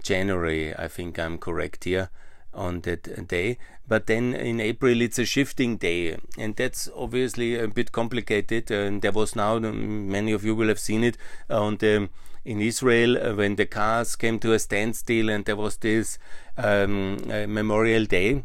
January. 0.01 0.75
I 0.75 0.88
think 0.88 1.19
I'm 1.19 1.38
correct 1.38 1.83
here 1.83 2.09
on 2.53 2.81
that 2.81 3.27
day. 3.27 3.57
But 3.88 4.07
then 4.07 4.33
in 4.33 4.60
April 4.60 5.01
it's 5.01 5.19
a 5.19 5.25
shifting 5.25 5.77
day, 5.77 6.17
and 6.38 6.55
that's 6.55 6.89
obviously 6.95 7.60
a 7.60 7.67
bit 7.67 7.91
complicated. 7.91 8.72
And 8.72 9.01
there 9.01 9.12
was 9.12 9.36
now 9.36 9.60
many 9.60 10.31
of 10.31 10.45
you 10.45 10.55
will 10.55 10.67
have 10.69 10.79
seen 10.79 11.03
it 11.03 11.17
on 11.50 11.77
the 11.77 12.10
in 12.45 12.60
Israel 12.62 13.17
uh, 13.17 13.33
when 13.36 13.55
the 13.55 13.65
cars 13.65 14.15
came 14.15 14.39
to 14.39 14.53
a 14.53 14.60
standstill, 14.60 15.29
and 15.29 15.45
there 15.45 15.55
was 15.55 15.77
this 15.77 16.17
um, 16.57 17.17
uh, 17.29 17.48
Memorial 17.48 18.05
Day 18.05 18.43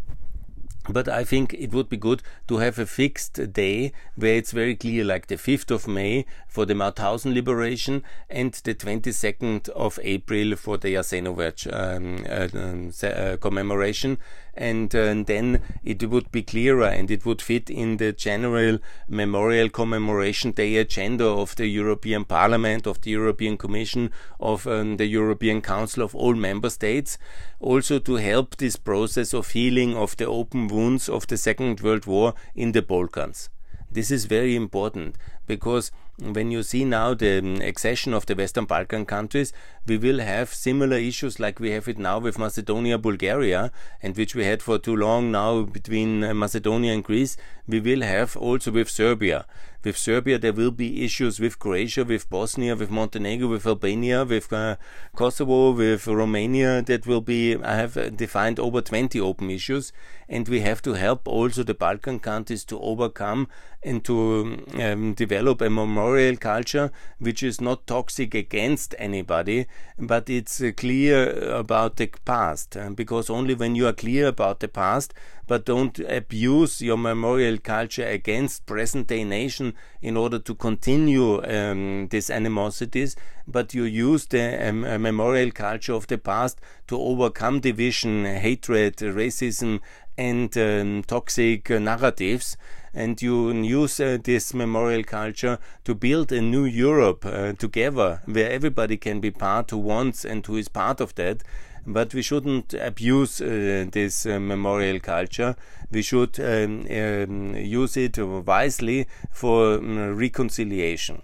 but 0.88 1.09
I 1.09 1.25
think 1.25 1.54
it 1.54 1.73
would 1.73 1.88
be 1.88 1.97
good 1.97 2.23
to 2.49 2.59
have 2.59 2.78
a 2.78 2.87
fixed 2.87 3.52
day 3.52 3.92
where 4.16 4.37
it's 4.37 4.52
very 4.52 4.75
clear, 4.75 5.04
like 5.04 5.26
the 5.26 5.37
5th 5.37 5.71
of 5.71 5.87
May 5.87 6.25
for 6.47 6.64
the 6.64 6.75
Mauthausen 6.75 7.35
liberation 7.35 8.02
and 8.30 8.52
the 8.64 8.75
22nd 8.75 9.68
of 9.71 9.99
April 10.02 10.57
for 10.57 10.78
the 10.78 10.95
Jasenovac 10.95 11.66
um, 11.73 12.25
uh, 12.28 12.49
um, 12.59 12.92
uh, 13.02 13.37
commemoration 13.37 14.18
and 14.59 14.95
uh, 14.95 15.15
then 15.27 15.62
it 15.85 16.03
would 16.09 16.31
be 16.33 16.43
clearer 16.43 16.85
and 16.85 17.11
it 17.11 17.25
would 17.25 17.41
fit 17.41 17.71
in 17.71 17.97
the 17.97 18.12
general 18.12 18.79
memorial 19.09 19.69
commemoration 19.71 20.50
day 20.50 20.77
agenda 20.77 21.25
of 21.25 21.55
the 21.57 21.67
European 21.67 22.25
Parliament, 22.25 22.87
of 22.87 23.00
the 23.00 23.11
European 23.11 23.57
Commission, 23.57 24.11
of 24.41 24.67
um, 24.67 24.97
the 24.97 25.07
European 25.07 25.62
Council 25.62 26.03
of 26.03 26.15
all 26.15 26.35
member 26.35 26.71
states, 26.71 27.19
also 27.61 27.99
to 27.99 28.17
help 28.17 28.57
this 28.57 28.77
process 28.77 29.33
of 29.33 29.50
healing 29.50 29.97
of 29.97 30.17
the 30.17 30.27
open 30.27 30.69
wounds 30.69 31.09
of 31.09 31.27
the 31.29 31.37
Second 31.37 31.81
World 31.81 32.07
War 32.07 32.35
in 32.55 32.73
the 32.73 32.83
Balkans. 32.83 33.49
This 33.90 34.11
is 34.11 34.26
very 34.26 34.54
important 34.54 35.16
because 35.47 35.90
when 36.21 36.50
you 36.50 36.62
see 36.62 36.85
now 36.85 37.14
the 37.14 37.38
um, 37.38 37.57
accession 37.62 38.12
of 38.12 38.26
the 38.26 38.35
Western 38.35 38.64
Balkan 38.66 39.07
countries, 39.07 39.52
we 39.87 39.97
will 39.97 40.18
have 40.18 40.52
similar 40.52 40.97
issues 40.97 41.38
like 41.38 41.61
we 41.61 41.71
have 41.71 41.88
it 41.88 41.99
now 41.99 42.18
with 42.18 42.38
Macedonia, 42.38 42.99
Bulgaria, 42.99 43.71
and 44.02 44.16
which 44.16 44.35
we 44.35 44.45
had 44.45 44.61
for 44.61 44.78
too 44.78 44.97
long 44.97 45.30
now 45.30 45.62
between 45.62 46.25
uh, 46.25 46.35
Macedonia 46.35 46.92
and 46.92 47.04
Greece. 47.04 47.37
We 47.66 47.80
will 47.80 48.02
have 48.02 48.37
also 48.37 48.73
with 48.73 48.90
Serbia. 48.90 49.47
With 49.85 49.97
Serbia, 49.97 50.40
there 50.40 50.52
will 50.52 50.73
be 50.73 51.04
issues 51.04 51.38
with 51.38 51.61
Croatia, 51.61 52.04
with 52.04 52.28
Bosnia, 52.28 52.75
with 52.75 52.90
Montenegro, 52.90 53.47
with 53.47 53.64
Albania, 53.64 54.25
with 54.25 54.52
uh, 54.52 54.76
Kosovo, 55.14 55.70
with 55.70 56.08
Romania. 56.08 56.82
That 56.82 57.06
will 57.06 57.20
be, 57.20 57.54
I 57.54 57.76
have 57.76 57.97
uh, 57.97 58.08
defined 58.08 58.58
over 58.58 58.80
20 58.80 59.20
open 59.20 59.50
issues, 59.50 59.92
and 60.28 60.49
we 60.49 60.62
have 60.62 60.82
to 60.82 60.94
help 60.94 61.28
also 61.28 61.62
the 61.62 61.75
Balkan 61.75 62.18
countries 62.18 62.64
to 62.64 62.80
overcome 62.80 63.47
and 63.80 64.04
to 64.04 64.64
um, 64.82 65.14
develop 65.14 65.61
a 65.61 65.70
memorial 65.70 66.37
culture 66.37 66.90
which 67.20 67.44
is 67.44 67.61
not 67.61 67.87
toxic 67.87 68.35
against 68.35 68.97
anybody, 68.99 69.66
but 69.97 70.28
it's 70.28 70.61
uh, 70.61 70.73
clear 70.76 71.30
about 71.50 71.97
the 71.97 72.11
past. 72.25 72.76
Because 72.97 73.30
only 73.30 73.54
when 73.54 73.76
you 73.76 73.87
are 73.87 73.92
clear 73.92 74.26
about 74.26 74.58
the 74.58 74.66
past, 74.66 75.14
but 75.47 75.64
don't 75.64 75.99
abuse 76.00 76.82
your 76.82 76.99
memorial 76.99 77.56
culture 77.58 78.06
against 78.06 78.66
present 78.66 79.06
day 79.06 79.25
in 80.03 80.17
order 80.17 80.39
to 80.39 80.55
continue 80.55 81.43
um, 81.45 82.09
these 82.09 82.31
animosities, 82.31 83.17
but 83.47 83.75
you 83.75 83.85
use 83.85 84.27
the 84.27 84.69
um, 84.69 84.81
memorial 85.03 85.51
culture 85.51 85.95
of 85.95 86.07
the 86.07 86.19
past 86.19 86.61
to 86.87 86.99
overcome 86.99 87.61
division, 87.61 88.25
hatred, 88.25 88.97
racism, 88.97 89.81
and 90.17 90.57
um, 90.59 91.03
toxic 91.07 91.71
narratives 91.71 92.57
and 92.95 93.21
you 93.23 93.53
use 93.53 94.01
uh, 94.01 94.19
this 94.25 94.55
memorial 94.55 95.05
culture 95.05 95.59
to 95.85 95.95
build 95.95 96.33
a 96.33 96.41
new 96.41 96.65
Europe 96.65 97.25
uh, 97.25 97.53
together 97.53 98.21
where 98.25 98.51
everybody 98.51 98.97
can 98.97 99.21
be 99.21 99.31
part 99.31 99.71
who 99.71 99.79
wants 99.79 100.25
and 100.25 100.45
who 100.47 100.57
is 100.57 100.69
part 100.69 101.01
of 101.01 101.15
that. 101.15 101.43
But 101.90 102.12
we 102.12 102.21
shouldn't 102.21 102.75
abuse 102.75 103.40
uh, 103.40 103.87
this 103.90 104.26
uh, 104.26 104.38
memorial 104.38 105.00
culture. 105.00 105.57
We 105.90 106.02
should 106.02 106.38
um, 106.38 106.87
um, 106.90 107.54
use 107.57 107.97
it 107.97 108.18
wisely 108.18 109.07
for 109.33 109.78
um, 109.78 110.14
reconciliation. 110.14 111.23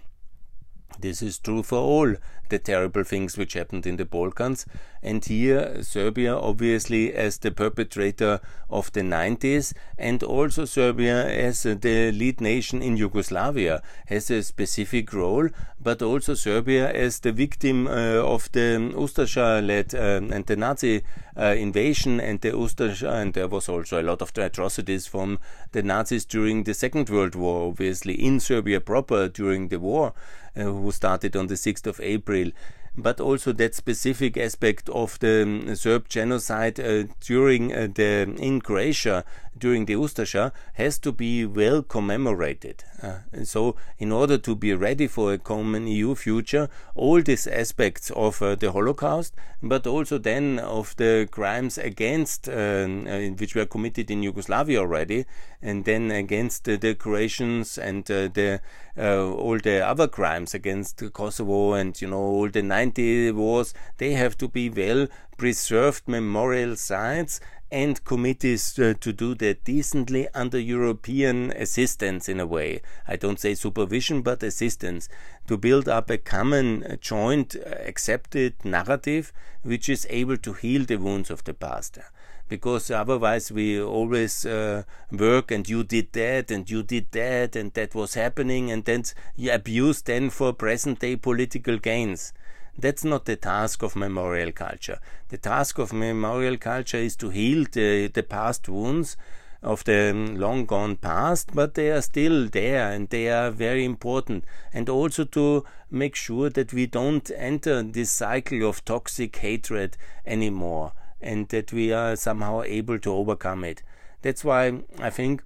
This 0.99 1.21
is 1.21 1.37
true 1.37 1.61
for 1.61 1.77
all 1.77 2.15
the 2.49 2.57
terrible 2.57 3.03
things 3.03 3.37
which 3.37 3.53
happened 3.53 3.85
in 3.85 3.97
the 3.97 4.05
Balkans. 4.05 4.65
And 5.05 5.23
here, 5.23 5.83
Serbia, 5.83 6.35
obviously, 6.35 7.13
as 7.13 7.37
the 7.37 7.51
perpetrator 7.51 8.39
of 8.71 8.91
the 8.93 9.01
90s, 9.01 9.71
and 9.99 10.23
also 10.23 10.65
Serbia 10.65 11.27
as 11.27 11.61
the 11.61 12.11
lead 12.11 12.41
nation 12.41 12.81
in 12.81 12.97
Yugoslavia, 12.97 13.83
has 14.07 14.31
a 14.31 14.41
specific 14.41 15.13
role, 15.13 15.49
but 15.79 16.01
also 16.01 16.33
Serbia 16.33 16.91
as 16.91 17.19
the 17.19 17.31
victim 17.31 17.85
uh, 17.85 17.91
of 18.23 18.51
the 18.53 18.93
Ustasha 18.95 19.63
led 19.63 19.93
uh, 19.93 20.33
and 20.35 20.47
the 20.47 20.55
Nazi 20.55 21.03
uh, 21.37 21.53
invasion 21.55 22.19
and 22.19 22.41
the 22.41 22.49
Ustasha, 22.49 23.21
and 23.21 23.35
there 23.35 23.47
was 23.47 23.69
also 23.69 24.01
a 24.01 24.07
lot 24.09 24.23
of 24.23 24.35
atrocities 24.35 25.05
from 25.05 25.37
the 25.73 25.83
Nazis 25.83 26.25
during 26.25 26.63
the 26.63 26.73
Second 26.73 27.11
World 27.11 27.35
War, 27.35 27.67
obviously, 27.67 28.15
in 28.15 28.39
Serbia 28.39 28.81
proper 28.81 29.27
during 29.27 29.67
the 29.67 29.79
war, 29.79 30.13
uh, 30.57 30.63
who 30.63 30.91
started 30.91 31.35
on 31.35 31.45
the 31.45 31.53
6th 31.53 31.85
of 31.85 31.99
April 32.01 32.49
but 32.97 33.19
also 33.19 33.51
that 33.51 33.75
specific 33.75 34.37
aspect 34.37 34.89
of 34.89 35.19
the 35.19 35.43
um, 35.43 35.75
Serb 35.75 36.07
genocide 36.09 36.79
uh, 36.79 37.03
during 37.21 37.73
uh, 37.73 37.87
the 37.93 38.35
in 38.39 38.61
Croatia 38.61 39.23
during 39.57 39.85
the 39.85 39.93
Ustasha 39.93 40.51
has 40.73 40.97
to 40.99 41.11
be 41.11 41.45
well 41.45 41.81
commemorated. 41.81 42.83
Uh, 43.01 43.19
so, 43.43 43.75
in 43.97 44.11
order 44.11 44.37
to 44.37 44.55
be 44.55 44.73
ready 44.73 45.07
for 45.07 45.33
a 45.33 45.37
common 45.37 45.87
EU 45.87 46.15
future, 46.15 46.69
all 46.95 47.21
these 47.21 47.47
aspects 47.47 48.11
of 48.11 48.41
uh, 48.41 48.55
the 48.55 48.71
Holocaust, 48.71 49.33
but 49.61 49.87
also 49.87 50.17
then 50.17 50.59
of 50.59 50.95
the 50.97 51.27
crimes 51.31 51.77
against 51.77 52.49
uh, 52.49 52.51
uh, 52.51 53.29
which 53.37 53.55
were 53.55 53.65
committed 53.65 54.11
in 54.11 54.23
Yugoslavia 54.23 54.79
already, 54.79 55.25
and 55.61 55.85
then 55.85 56.11
against 56.11 56.65
the 56.65 56.95
Croatians 56.95 57.77
and 57.77 58.05
the 58.05 58.61
all 58.97 59.57
the 59.59 59.85
other 59.85 60.07
crimes 60.07 60.53
against 60.53 61.03
Kosovo 61.11 61.73
and 61.73 61.99
you 62.01 62.07
know 62.07 62.17
all 62.17 62.49
the 62.49 62.61
90 62.61 63.31
wars, 63.31 63.73
they 63.97 64.13
have 64.13 64.37
to 64.37 64.47
be 64.47 64.69
well 64.69 65.07
preserved 65.37 66.07
memorial 66.07 66.77
sites 66.77 67.41
and 67.75 68.05
committees 68.05 68.79
uh, 68.79 68.93
to 69.01 69.11
do 69.11 69.35
that 69.35 69.65
decently 69.65 70.29
under 70.33 70.57
European 70.57 71.51
assistance 71.51 72.29
in 72.29 72.39
a 72.39 72.45
way. 72.45 72.81
I 73.05 73.17
don't 73.17 73.37
say 73.37 73.53
supervision, 73.53 74.21
but 74.21 74.41
assistance 74.43 75.09
to 75.47 75.57
build 75.57 75.89
up 75.89 76.09
a 76.09 76.17
common, 76.17 76.85
uh, 76.85 76.95
joint, 76.95 77.53
uh, 77.57 77.75
accepted 77.85 78.53
narrative 78.63 79.33
which 79.63 79.89
is 79.89 80.07
able 80.09 80.37
to 80.37 80.53
heal 80.53 80.85
the 80.85 80.95
wounds 80.95 81.29
of 81.29 81.43
the 81.43 81.53
past. 81.53 81.99
Because 82.47 82.89
otherwise, 82.89 83.51
we 83.51 83.81
always 83.81 84.45
uh, 84.45 84.83
work 85.11 85.51
and 85.51 85.67
you 85.67 85.83
did 85.83 86.13
that 86.13 86.51
and 86.51 86.69
you 86.69 86.81
did 86.81 87.11
that 87.11 87.57
and 87.57 87.73
that 87.73 87.93
was 87.93 88.13
happening, 88.13 88.71
and 88.71 88.85
then 88.85 89.03
you 89.35 89.51
abuse 89.51 90.01
then 90.01 90.29
for 90.29 90.53
present 90.53 90.99
day 90.99 91.17
political 91.17 91.77
gains 91.77 92.31
That's 92.77 93.03
not 93.03 93.25
the 93.25 93.35
task 93.35 93.83
of 93.83 93.95
memorial 93.95 94.51
culture. 94.51 94.99
The 95.29 95.37
task 95.37 95.77
of 95.79 95.93
memorial 95.93 96.57
culture 96.57 96.97
is 96.97 97.15
to 97.17 97.29
heal 97.29 97.65
the, 97.71 98.07
the 98.07 98.23
past 98.23 98.67
wounds 98.67 99.15
of 99.63 99.83
the 99.85 100.13
long 100.13 100.65
gone 100.65 100.95
past, 100.97 101.51
but 101.53 101.73
they 101.73 101.89
are 101.89 102.01
still 102.01 102.47
there 102.47 102.91
and 102.91 103.09
they 103.09 103.29
are 103.29 103.49
very 103.49 103.83
important. 103.83 104.45
And 104.73 104.89
also 104.89 105.23
to 105.23 105.63
make 105.89 106.15
sure 106.15 106.49
that 106.49 106.73
we 106.73 106.85
don't 106.85 107.31
enter 107.35 107.81
this 107.81 108.11
cycle 108.11 108.67
of 108.67 108.85
toxic 108.85 109.35
hatred 109.37 109.97
anymore 110.25 110.93
and 111.21 111.47
that 111.49 111.73
we 111.73 111.91
are 111.91 112.15
somehow 112.15 112.61
able 112.61 112.99
to 112.99 113.11
overcome 113.11 113.63
it. 113.63 113.81
That's 114.21 114.43
why 114.43 114.81
I 114.99 115.09
think 115.09 115.43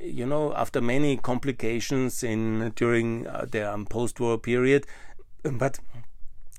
you 0.00 0.26
know 0.26 0.52
after 0.54 0.80
many 0.80 1.16
complications 1.16 2.22
in 2.22 2.72
during 2.74 3.26
uh, 3.26 3.46
the 3.50 3.72
um, 3.72 3.86
post-war 3.86 4.38
period 4.38 4.86
but 5.44 5.78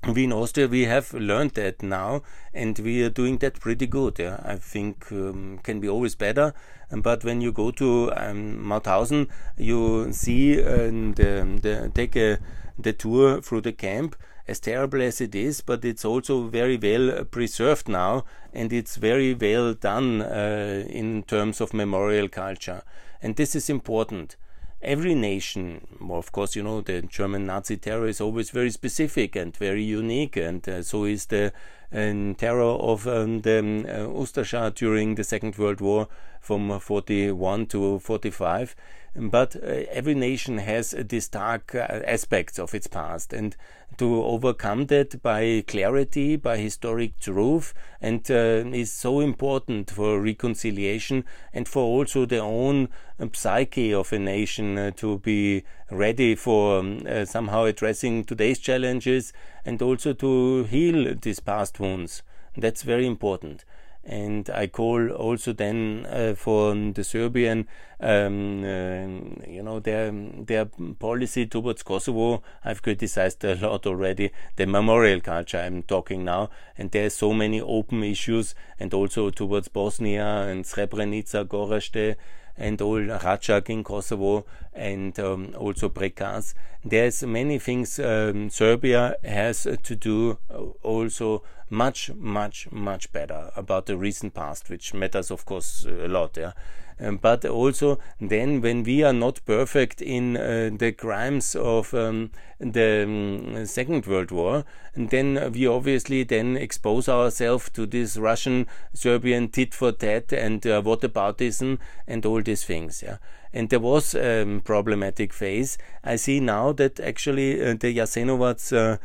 we 0.07 0.23
in 0.23 0.33
Austria 0.33 0.67
we 0.67 0.85
have 0.85 1.13
learned 1.13 1.51
that 1.51 1.83
now, 1.83 2.23
and 2.53 2.79
we 2.79 3.03
are 3.03 3.09
doing 3.09 3.37
that 3.39 3.59
pretty 3.59 3.85
good. 3.85 4.17
Yeah, 4.19 4.39
I 4.43 4.55
think 4.55 5.11
um, 5.11 5.59
can 5.63 5.79
be 5.79 5.89
always 5.89 6.15
better. 6.15 6.53
But 6.91 7.23
when 7.23 7.41
you 7.41 7.51
go 7.51 7.71
to 7.71 8.11
um, 8.15 8.65
Mauthausen, 8.65 9.27
you 9.57 10.11
see 10.11 10.59
and 10.59 11.19
um, 11.19 11.57
the, 11.57 11.91
take 11.93 12.15
a, 12.15 12.39
the 12.77 12.93
tour 12.93 13.41
through 13.41 13.61
the 13.61 13.73
camp. 13.73 14.15
As 14.47 14.59
terrible 14.59 15.03
as 15.03 15.21
it 15.21 15.35
is, 15.35 15.61
but 15.61 15.85
it's 15.85 16.03
also 16.03 16.47
very 16.47 16.75
well 16.75 17.23
preserved 17.25 17.87
now, 17.87 18.25
and 18.51 18.73
it's 18.73 18.95
very 18.95 19.35
well 19.35 19.75
done 19.75 20.23
uh, 20.23 20.85
in 20.89 21.21
terms 21.21 21.61
of 21.61 21.71
memorial 21.71 22.27
culture. 22.27 22.81
And 23.21 23.35
this 23.35 23.53
is 23.55 23.69
important 23.69 24.37
every 24.81 25.15
nation, 25.15 25.87
well, 25.99 26.19
of 26.19 26.31
course, 26.31 26.55
you 26.55 26.63
know, 26.63 26.81
the 26.81 27.01
German 27.01 27.45
Nazi 27.45 27.77
terror 27.77 28.07
is 28.07 28.21
always 28.21 28.49
very 28.49 28.71
specific 28.71 29.35
and 29.35 29.55
very 29.55 29.83
unique, 29.83 30.37
and 30.37 30.67
uh, 30.67 30.81
so 30.83 31.03
is 31.05 31.27
the 31.27 31.51
uh, 31.91 32.33
terror 32.37 32.61
of 32.63 33.07
um, 33.07 33.41
the 33.41 33.59
um, 33.59 33.85
uh, 33.85 34.69
during 34.71 35.15
the 35.15 35.23
Second 35.23 35.57
World 35.57 35.81
War 35.81 36.07
from 36.39 36.79
41 36.79 37.67
to 37.67 37.99
45. 37.99 38.75
But 39.15 39.55
uh, 39.55 39.85
every 39.91 40.13
nation 40.13 40.59
has 40.59 40.91
these 40.91 41.27
dark 41.27 41.73
uh, 41.73 41.79
aspects 42.05 42.59
of 42.59 42.75
its 42.75 42.85
past, 42.87 43.33
and 43.33 43.55
to 43.97 44.23
overcome 44.23 44.85
that 44.85 45.21
by 45.23 45.63
clarity, 45.67 46.35
by 46.35 46.57
historic 46.57 47.19
truth, 47.19 47.73
and 47.99 48.29
uh, 48.29 48.63
is 48.71 48.91
so 48.91 49.19
important 49.19 49.89
for 49.89 50.21
reconciliation 50.21 51.25
and 51.53 51.67
for 51.67 51.83
also 51.83 52.25
the 52.25 52.37
own 52.37 52.87
uh, 53.19 53.27
psyche 53.33 53.93
of 53.93 54.13
a 54.13 54.19
nation 54.19 54.77
uh, 54.77 54.91
to 54.91 55.17
be 55.19 55.63
ready 55.89 56.35
for 56.35 56.79
um, 56.79 57.01
uh, 57.09 57.25
somehow 57.25 57.65
addressing 57.65 58.23
today's 58.23 58.59
challenges 58.59 59.33
and 59.65 59.81
also 59.81 60.13
to 60.13 60.63
heal 60.65 61.15
these 61.15 61.39
past 61.39 61.79
wounds. 61.79 62.21
That's 62.55 62.83
very 62.83 63.07
important 63.07 63.65
and 64.09 64.49
I 64.49 64.65
call 64.65 65.11
also 65.11 65.53
then 65.53 66.07
uh, 66.09 66.33
for 66.33 66.73
the 66.73 67.03
Serbian, 67.03 67.67
um, 67.99 68.63
uh, 68.63 69.45
you 69.47 69.61
know, 69.61 69.79
their 69.79 70.11
their 70.11 70.65
policy 70.97 71.45
towards 71.45 71.83
Kosovo. 71.83 72.41
I've 72.65 72.81
criticized 72.81 73.45
a 73.45 73.53
lot 73.67 73.85
already. 73.85 74.31
The 74.55 74.65
memorial 74.65 75.21
culture 75.21 75.59
I'm 75.59 75.83
talking 75.83 76.25
now, 76.25 76.49
and 76.75 76.89
there's 76.89 77.13
so 77.13 77.33
many 77.33 77.61
open 77.61 78.03
issues, 78.03 78.55
and 78.79 78.91
also 78.95 79.29
towards 79.29 79.67
Bosnia 79.67 80.25
and 80.49 80.65
Srebrenica, 80.65 81.45
Gorazde 81.45 82.15
and 82.57 82.81
all 82.81 82.99
Racak 82.99 83.69
in 83.69 83.83
Kosovo 83.83 84.45
and 84.73 85.17
um, 85.19 85.55
also 85.57 85.87
Prekaz. 85.87 86.55
There's 86.83 87.23
many 87.23 87.57
things 87.59 87.99
um, 87.99 88.49
Serbia 88.49 89.15
has 89.23 89.63
to 89.63 89.95
do 89.95 90.39
also 90.83 91.43
much, 91.69 92.11
much, 92.15 92.71
much 92.71 93.11
better 93.11 93.51
about 93.55 93.85
the 93.85 93.97
recent 93.97 94.33
past, 94.33 94.69
which 94.69 94.93
matters, 94.93 95.31
of 95.31 95.45
course, 95.45 95.85
a 95.85 96.07
lot. 96.07 96.37
Yeah. 96.37 96.53
Um, 97.01 97.15
but 97.15 97.45
also 97.45 97.97
then 98.19 98.59
when 98.59 98.83
we 98.83 99.03
are 99.03 99.13
not 99.13 99.39
perfect 99.45 100.01
in 100.01 100.35
uh, 100.35 100.69
the 100.77 100.91
crimes 100.91 101.55
of 101.55 101.93
um, 101.93 102.31
the 102.59 103.03
um, 103.03 103.65
Second 103.65 104.05
World 104.05 104.31
War, 104.31 104.65
then 104.95 105.51
we 105.53 105.65
obviously 105.65 106.23
then 106.23 106.57
expose 106.57 107.07
ourselves 107.07 107.69
to 107.69 107.85
this 107.85 108.17
Russian 108.17 108.67
Serbian 108.93 109.47
tit 109.47 109.73
for 109.73 109.93
tat 109.93 110.33
and 110.33 110.65
uh, 110.67 110.81
whataboutism 110.81 111.79
and 112.05 112.25
all 112.25 112.41
these 112.41 112.65
things. 112.65 113.01
Yeah 113.01 113.17
and 113.53 113.69
there 113.69 113.79
was 113.79 114.13
a 114.13 114.43
um, 114.43 114.61
problematic 114.61 115.33
phase. 115.33 115.77
I 116.03 116.17
see 116.17 116.39
now 116.39 116.71
that 116.73 116.99
actually 116.99 117.61
uh, 117.61 117.73
the 117.73 117.95
Jasenovac 117.97 118.71
uh, 118.73 118.97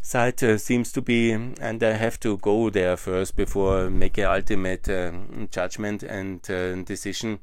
side 0.00 0.42
uh, 0.42 0.58
seems 0.58 0.92
to 0.92 1.02
be, 1.02 1.32
and 1.32 1.82
I 1.82 1.92
have 1.92 2.18
to 2.20 2.38
go 2.38 2.70
there 2.70 2.96
first 2.96 3.36
before 3.36 3.90
make 3.90 4.18
an 4.18 4.26
ultimate 4.26 4.88
uh, 4.88 5.12
judgment 5.50 6.02
and 6.02 6.48
uh, 6.50 6.76
decision 6.82 7.40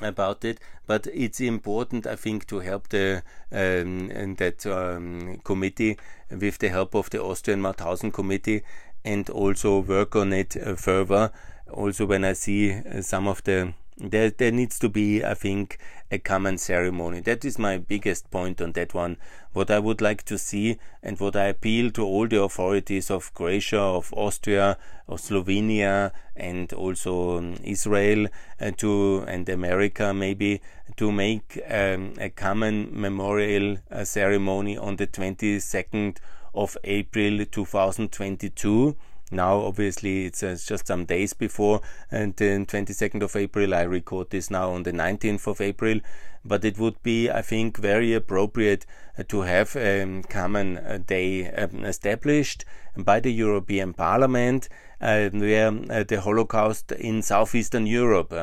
about 0.00 0.44
it. 0.44 0.60
But 0.86 1.06
it's 1.12 1.40
important, 1.40 2.06
I 2.06 2.16
think, 2.16 2.46
to 2.48 2.60
help 2.60 2.88
the 2.88 3.22
um, 3.50 4.08
that 4.36 4.66
um, 4.66 5.40
committee 5.44 5.96
with 6.30 6.58
the 6.58 6.68
help 6.68 6.94
of 6.94 7.10
the 7.10 7.22
Austrian 7.22 7.60
Mauthausen 7.60 8.12
committee 8.12 8.62
and 9.04 9.28
also 9.30 9.80
work 9.80 10.16
on 10.16 10.32
it 10.32 10.56
uh, 10.56 10.74
further. 10.74 11.30
Also, 11.70 12.06
when 12.06 12.24
I 12.24 12.34
see 12.34 12.72
uh, 12.72 13.00
some 13.02 13.26
of 13.26 13.42
the 13.44 13.74
there, 13.96 14.30
there 14.30 14.50
needs 14.50 14.78
to 14.80 14.88
be, 14.88 15.24
I 15.24 15.34
think, 15.34 15.78
a 16.10 16.18
common 16.18 16.58
ceremony. 16.58 17.20
That 17.20 17.44
is 17.44 17.58
my 17.58 17.78
biggest 17.78 18.30
point 18.30 18.60
on 18.60 18.72
that 18.72 18.94
one. 18.94 19.16
What 19.52 19.70
I 19.70 19.78
would 19.78 20.00
like 20.00 20.24
to 20.24 20.38
see 20.38 20.78
and 21.02 21.18
what 21.20 21.36
I 21.36 21.46
appeal 21.46 21.90
to 21.92 22.04
all 22.04 22.26
the 22.26 22.42
authorities 22.42 23.10
of 23.10 23.32
Croatia, 23.34 23.80
of 23.80 24.12
Austria, 24.12 24.76
of 25.08 25.20
Slovenia, 25.20 26.12
and 26.34 26.72
also 26.72 27.38
um, 27.38 27.56
Israel 27.62 28.26
uh, 28.60 28.72
to 28.78 29.24
and 29.28 29.48
America 29.48 30.12
maybe 30.12 30.60
to 30.96 31.12
make 31.12 31.60
um, 31.68 32.14
a 32.18 32.30
common 32.30 32.88
memorial 32.92 33.78
uh, 33.90 34.04
ceremony 34.04 34.76
on 34.76 34.96
the 34.96 35.06
22nd 35.06 36.16
of 36.54 36.76
April 36.84 37.44
2022 37.44 38.96
now 39.34 39.58
obviously 39.58 40.26
it's 40.26 40.42
uh, 40.42 40.56
just 40.64 40.86
some 40.86 41.04
days 41.04 41.32
before 41.32 41.80
and 42.10 42.34
then 42.36 42.66
22nd 42.66 43.22
of 43.22 43.36
April 43.36 43.74
I 43.74 43.82
record 43.82 44.30
this 44.30 44.50
now 44.50 44.70
on 44.70 44.84
the 44.84 44.92
19th 44.92 45.46
of 45.46 45.60
April. 45.60 46.00
But 46.46 46.64
it 46.64 46.78
would 46.78 47.02
be 47.02 47.30
I 47.30 47.42
think 47.42 47.78
very 47.78 48.12
appropriate 48.14 48.86
uh, 49.18 49.22
to 49.28 49.42
have 49.42 49.76
a 49.76 50.02
um, 50.02 50.22
common 50.24 50.78
uh, 50.78 50.98
day 51.06 51.50
um, 51.50 51.84
established 51.84 52.64
by 52.96 53.20
the 53.20 53.32
European 53.32 53.94
Parliament 53.94 54.68
uh, 55.00 55.30
where 55.30 55.68
uh, 55.68 56.04
the 56.04 56.20
Holocaust 56.20 56.92
in 56.92 57.22
southeastern 57.22 57.86
Europe 57.86 58.34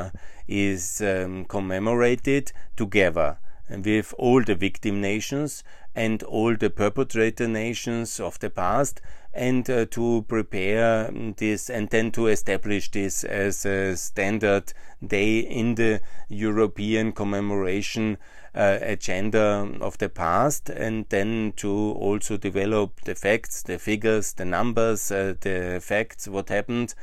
is 0.48 1.02
um, 1.02 1.46
commemorated 1.46 2.52
together 2.76 3.38
with 3.70 4.14
all 4.18 4.44
the 4.44 4.56
victim 4.56 5.00
nations 5.02 5.64
and 5.96 6.24
all 6.24 6.56
the 6.56 6.70
perpetrator 6.70 7.48
nations 7.48 8.20
of 8.20 8.40
the 8.40 8.50
past 8.50 9.02
and 9.34 9.70
uh, 9.70 9.86
to 9.86 10.26
prepare 10.28 11.10
this 11.38 11.70
and 11.70 11.90
then 11.90 12.12
to 12.12 12.28
establish 12.28 12.92
this 12.92 13.24
as 13.24 13.66
a 13.66 13.96
standard 13.96 14.74
day 15.06 15.40
in 15.40 15.76
the 15.76 16.02
European 16.28 17.12
commemoration 17.12 18.18
uh, 18.54 18.78
agenda 18.82 19.70
of 19.80 19.98
the 20.00 20.10
past 20.10 20.70
and 20.70 21.06
then 21.10 21.54
to 21.56 21.70
also 21.70 22.36
develop 22.36 23.00
the 23.02 23.16
facts, 23.16 23.64
the 23.64 23.80
figures, 23.80 24.34
the 24.34 24.46
numbers, 24.46 25.12
uh, 25.12 25.34
the 25.42 25.80
facts, 25.82 26.28
what 26.28 26.50
happened 26.50 26.94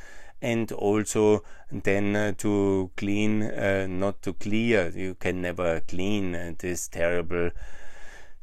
and 0.40 0.70
also 0.72 1.42
then 1.70 2.14
uh, 2.14 2.32
to 2.38 2.90
clean, 2.96 3.42
uh, 3.42 3.86
not 3.88 4.22
to 4.22 4.32
clear, 4.34 4.88
you 4.94 5.14
can 5.14 5.42
never 5.42 5.80
clean 5.80 6.34
uh, 6.34 6.52
this 6.58 6.88
terrible 6.88 7.50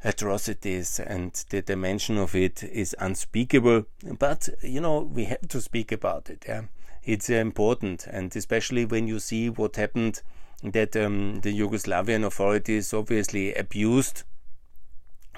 atrocities 0.06 1.00
and 1.00 1.34
the 1.50 1.62
dimension 1.62 2.18
of 2.18 2.36
it 2.36 2.64
is 2.64 2.96
unspeakable. 3.00 3.86
But 4.20 4.48
you 4.62 4.80
know, 4.80 5.00
we 5.00 5.26
have 5.26 5.48
to 5.50 5.60
speak 5.60 5.92
about 5.92 6.30
it. 6.30 6.46
Yeah, 6.48 6.64
it's 7.04 7.30
important, 7.30 8.08
and 8.08 8.34
especially 8.36 8.86
when 8.86 9.08
you 9.08 9.20
see 9.20 9.50
what 9.50 9.76
happened, 9.76 10.22
that 10.64 10.96
um, 10.96 11.42
the 11.42 11.58
Yugoslavian 11.58 12.24
authorities 12.24 12.94
obviously 12.94 13.54
abused 13.54 14.24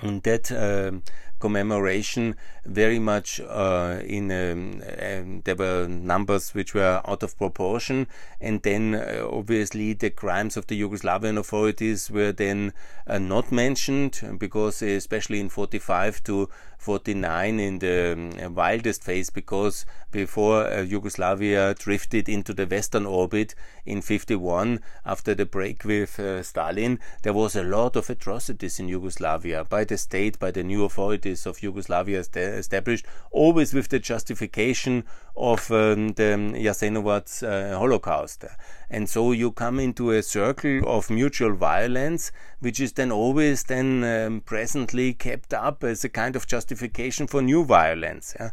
that 0.04 0.52
uh, 0.52 1.00
commemoration 1.40 2.36
very 2.66 3.00
much 3.00 3.40
uh, 3.40 4.00
in 4.04 4.32
um, 4.32 4.84
um, 5.02 5.42
there 5.46 5.56
were 5.56 5.88
numbers 5.88 6.54
which 6.54 6.74
were 6.74 7.02
out 7.08 7.24
of 7.24 7.38
proportion. 7.38 8.08
And 8.42 8.62
then 8.64 8.96
uh, 8.96 9.28
obviously 9.32 9.94
the 9.94 10.10
crimes 10.10 10.58
of 10.58 10.68
the 10.68 10.82
Yugoslavian 10.82 11.38
authorities 11.38 12.10
were 12.12 12.32
then 12.32 12.74
uh, 13.06 13.20
not 13.20 13.52
mentioned 13.52 14.22
because 14.38 14.82
especially 14.82 15.40
in 15.40 15.50
45 15.50 16.24
to 16.26 16.50
49 16.78 17.60
in 17.60 17.80
the 17.80 18.14
um, 18.46 18.56
wildest 18.56 19.04
phase 19.04 19.30
because 19.30 19.86
before 20.12 20.66
uh, 20.68 20.82
Yugoslavia 20.82 21.74
drifted 21.74 22.30
into 22.30 22.54
the 22.54 22.66
western 22.66 23.06
orbit 23.06 23.56
in 23.86 24.02
51 24.02 24.80
after 25.06 25.34
the 25.34 25.46
break 25.46 25.84
with 25.84 26.20
uh, 26.20 26.42
Stalin 26.44 27.00
there 27.24 27.34
was 27.34 27.56
a 27.56 27.64
lot 27.64 27.96
of 27.96 28.10
atrocities 28.10 28.80
in 28.80 28.88
Yugoslavia 28.88 29.64
by 29.64 29.84
the 29.84 29.98
state 29.98 30.40
by 30.40 30.52
the 30.52 30.64
new 30.64 30.84
authorities 30.86 31.46
of 31.46 31.62
Yugoslavia 31.64 32.20
established, 32.20 33.06
always 33.32 33.74
with 33.74 33.90
the 33.90 34.00
justification 34.00 35.04
of 35.36 35.70
um, 35.72 36.10
the 36.10 36.54
Jasenovac's 36.56 37.44
uh, 37.44 37.76
Holocaust. 37.78 38.46
And 38.90 39.10
so 39.10 39.32
you 39.32 39.52
come 39.52 39.80
into 39.80 40.12
a 40.12 40.24
circle 40.24 40.82
of 40.86 41.10
mutual 41.10 41.54
violence, 41.54 42.32
which 42.60 42.80
is 42.80 42.94
then 42.94 43.12
always 43.12 43.64
then 43.64 44.04
um, 44.04 44.42
presently 44.42 45.14
kept 45.14 45.54
up 45.54 45.84
as 45.84 46.04
a 46.04 46.10
kind 46.10 46.36
of 46.36 46.48
justification 46.48 46.67
for 47.28 47.42
new 47.42 47.64
violence. 47.64 48.36
Yeah? 48.40 48.52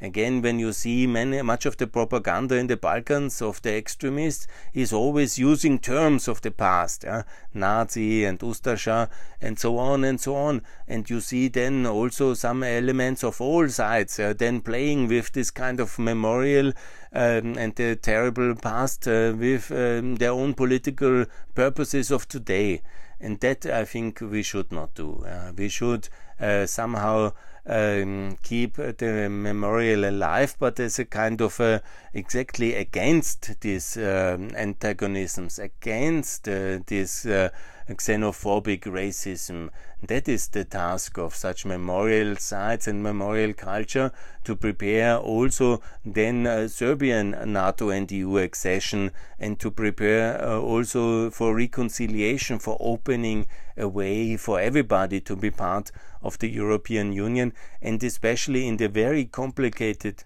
Again, 0.00 0.42
when 0.42 0.58
you 0.58 0.72
see 0.72 1.06
many, 1.06 1.40
much 1.40 1.64
of 1.66 1.76
the 1.76 1.86
propaganda 1.86 2.56
in 2.56 2.66
the 2.66 2.76
Balkans 2.76 3.40
of 3.40 3.62
the 3.62 3.74
extremists 3.74 4.46
is 4.74 4.92
always 4.92 5.38
using 5.38 5.78
terms 5.78 6.28
of 6.28 6.42
the 6.42 6.50
past, 6.50 7.04
yeah? 7.04 7.22
Nazi 7.54 8.24
and 8.24 8.38
Ustasha 8.40 9.08
and 9.40 9.58
so 9.58 9.78
on 9.78 10.04
and 10.04 10.20
so 10.20 10.34
on. 10.34 10.62
And 10.88 11.08
you 11.08 11.20
see 11.20 11.48
then 11.48 11.86
also 11.86 12.34
some 12.34 12.62
elements 12.62 13.22
of 13.24 13.40
all 13.40 13.68
sides 13.68 14.18
uh, 14.18 14.34
then 14.36 14.60
playing 14.60 15.08
with 15.08 15.32
this 15.32 15.50
kind 15.50 15.80
of 15.80 15.98
memorial 15.98 16.72
um, 17.12 17.56
and 17.56 17.74
the 17.76 17.96
terrible 17.96 18.54
past 18.56 19.06
uh, 19.06 19.32
with 19.34 19.70
um, 19.70 20.16
their 20.16 20.32
own 20.32 20.54
political 20.54 21.24
purposes 21.54 22.10
of 22.10 22.28
today. 22.28 22.82
And 23.20 23.40
that 23.40 23.66
I 23.66 23.84
think 23.84 24.20
we 24.20 24.42
should 24.42 24.70
not 24.72 24.94
do. 24.94 25.24
Uh, 25.26 25.52
we 25.56 25.68
should 25.68 26.08
uh, 26.40 26.66
somehow 26.66 27.32
um, 27.66 28.36
keep 28.42 28.76
the 28.76 29.28
memorial 29.30 30.04
alive, 30.04 30.56
but 30.58 30.78
as 30.80 30.98
a 30.98 31.04
kind 31.04 31.40
of 31.40 31.60
uh, 31.60 31.78
exactly 32.12 32.74
against 32.74 33.60
these 33.60 33.96
um, 33.96 34.50
antagonisms, 34.54 35.58
against 35.58 36.48
uh, 36.48 36.80
this 36.86 37.24
uh, 37.24 37.48
xenophobic 37.88 38.82
racism. 38.82 39.70
That 40.02 40.28
is 40.28 40.48
the 40.48 40.64
task 40.64 41.18
of 41.18 41.34
such 41.34 41.64
memorial 41.64 42.36
sites 42.36 42.86
and 42.86 43.02
memorial 43.02 43.52
culture 43.52 44.12
to 44.44 44.56
prepare 44.56 45.16
also 45.16 45.80
then 46.04 46.46
uh, 46.46 46.68
Serbian 46.68 47.30
NATO 47.52 47.90
and 47.90 48.10
EU 48.10 48.38
accession 48.38 49.10
and 49.38 49.58
to 49.60 49.70
prepare 49.70 50.42
uh, 50.42 50.58
also 50.58 51.30
for 51.30 51.54
reconciliation, 51.54 52.58
for 52.58 52.76
opening 52.80 53.46
a 53.76 53.88
way 53.88 54.36
for 54.36 54.60
everybody 54.60 55.20
to 55.20 55.36
be 55.36 55.50
part 55.50 55.90
of 56.22 56.38
the 56.38 56.48
European 56.48 57.12
Union 57.12 57.52
and 57.82 58.02
especially 58.02 58.66
in 58.66 58.76
the 58.78 58.88
very 58.88 59.24
complicated 59.24 60.24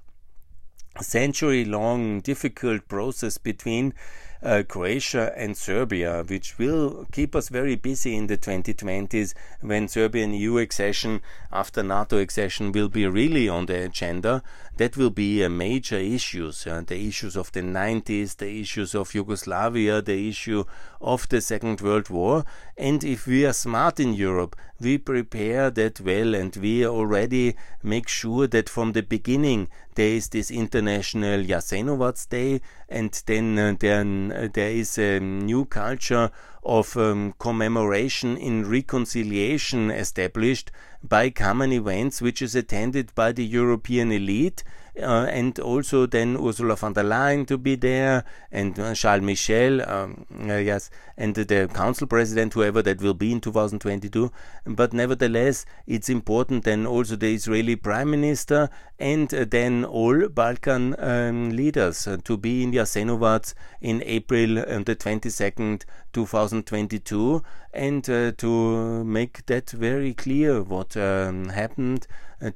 century 1.01 1.65
long 1.65 2.21
difficult 2.21 2.89
process 2.89 3.39
between 3.39 3.95
uh, 4.43 4.63
Croatia 4.69 5.33
and 5.37 5.57
Serbia, 5.57 6.25
which 6.27 6.59
will 6.59 7.07
keep 7.13 7.35
us 7.35 7.49
very 7.49 7.75
busy 7.75 8.17
in 8.17 8.27
the 8.27 8.37
2020s 8.37 9.35
when 9.61 9.89
Serbian 9.89 10.33
EU 10.33 10.59
accession 10.59 11.21
after 11.53 11.83
NATO 11.83 12.19
accession 12.19 12.73
will 12.73 12.89
be 12.89 13.07
really 13.07 13.49
on 13.49 13.67
the 13.67 13.85
agenda. 13.85 14.43
That 14.77 14.97
will 14.97 15.11
be 15.11 15.43
a 15.43 15.49
major 15.49 15.97
issues, 15.97 16.67
uh, 16.67 16.83
the 16.87 17.09
issues 17.09 17.37
of 17.37 17.51
the 17.51 17.63
90s, 17.63 18.37
the 18.37 18.61
issues 18.61 18.95
of 18.95 19.15
Yugoslavia, 19.15 20.01
the 20.01 20.29
issue 20.29 20.65
of 21.01 21.29
the 21.29 21.41
Second 21.41 21.81
World 21.81 22.11
War. 22.11 22.45
And 22.77 23.03
if 23.03 23.27
we 23.27 23.45
are 23.45 23.53
smart 23.53 23.99
in 23.99 24.15
Europe, 24.15 24.55
we 24.81 24.99
prepare 24.99 25.71
that 25.71 26.01
well 26.01 26.35
and 26.35 26.55
we 26.55 26.87
already 26.87 27.57
make 27.83 28.09
sure 28.09 28.47
that 28.47 28.69
from 28.69 28.93
the 28.93 29.03
beginning 29.03 29.69
there 29.99 30.15
is 30.15 30.29
this 30.29 30.49
international 30.53 31.43
Jasenovac 31.43 32.29
Day 32.29 32.61
and 32.89 33.11
then 33.27 33.59
uh, 33.59 33.75
then 33.81 34.33
uh, 34.33 34.47
there 34.55 34.71
is 34.71 34.97
a 34.97 35.19
new 35.19 35.65
culture 35.65 36.31
of 36.63 36.97
um, 36.97 37.35
commemoration 37.41 38.37
in 38.37 38.71
reconciliation 38.71 39.91
established 39.91 40.71
by 41.03 41.31
common 41.31 41.73
events, 41.73 42.23
which 42.23 42.41
is 42.41 42.55
attended 42.55 43.13
by 43.17 43.33
the 43.33 43.45
European 43.45 44.13
elite 44.13 44.63
uh, 45.01 45.27
and 45.31 45.59
also 45.61 46.07
then 46.07 46.37
Ursula 46.37 46.77
von 46.77 46.93
der 46.93 47.03
Leyen 47.03 47.47
to 47.47 47.59
be 47.59 47.77
there, 47.77 48.25
and 48.51 48.79
uh, 48.79 48.95
Charles 48.95 49.23
Michel, 49.23 49.83
um, 49.89 50.27
uh, 50.49 50.55
yes, 50.55 50.91
and 51.17 51.35
the 51.35 51.69
council 51.73 52.07
president, 52.07 52.55
whoever 52.55 52.83
that 52.83 53.01
will 53.01 53.15
be 53.15 53.33
in 53.33 53.41
2022. 53.41 54.31
But 54.67 54.93
nevertheless, 54.93 55.67
it's 55.87 56.09
important 56.09 56.65
then 56.65 56.87
also 56.87 57.17
the 57.17 57.35
Israeli 57.35 57.77
prime 57.77 58.11
minister 58.11 58.71
and 58.99 59.33
uh, 59.33 59.45
then 59.49 59.85
all 59.85 60.29
Balkan 60.29 60.97
um, 60.99 61.51
leaders 61.51 62.09
to 62.25 62.37
be 62.37 62.63
in 62.63 62.73
Jasenovac 62.73 63.55
in 63.81 64.03
April 64.05 64.59
on 64.59 64.85
the 64.85 64.97
22nd, 64.97 65.85
2022, 66.13 67.43
and 67.73 68.05
to 68.05 69.05
make 69.05 69.47
that 69.47 69.71
very 69.71 70.15
clear 70.15 70.63
what 70.63 70.97
um, 70.97 71.51
happened 71.51 72.07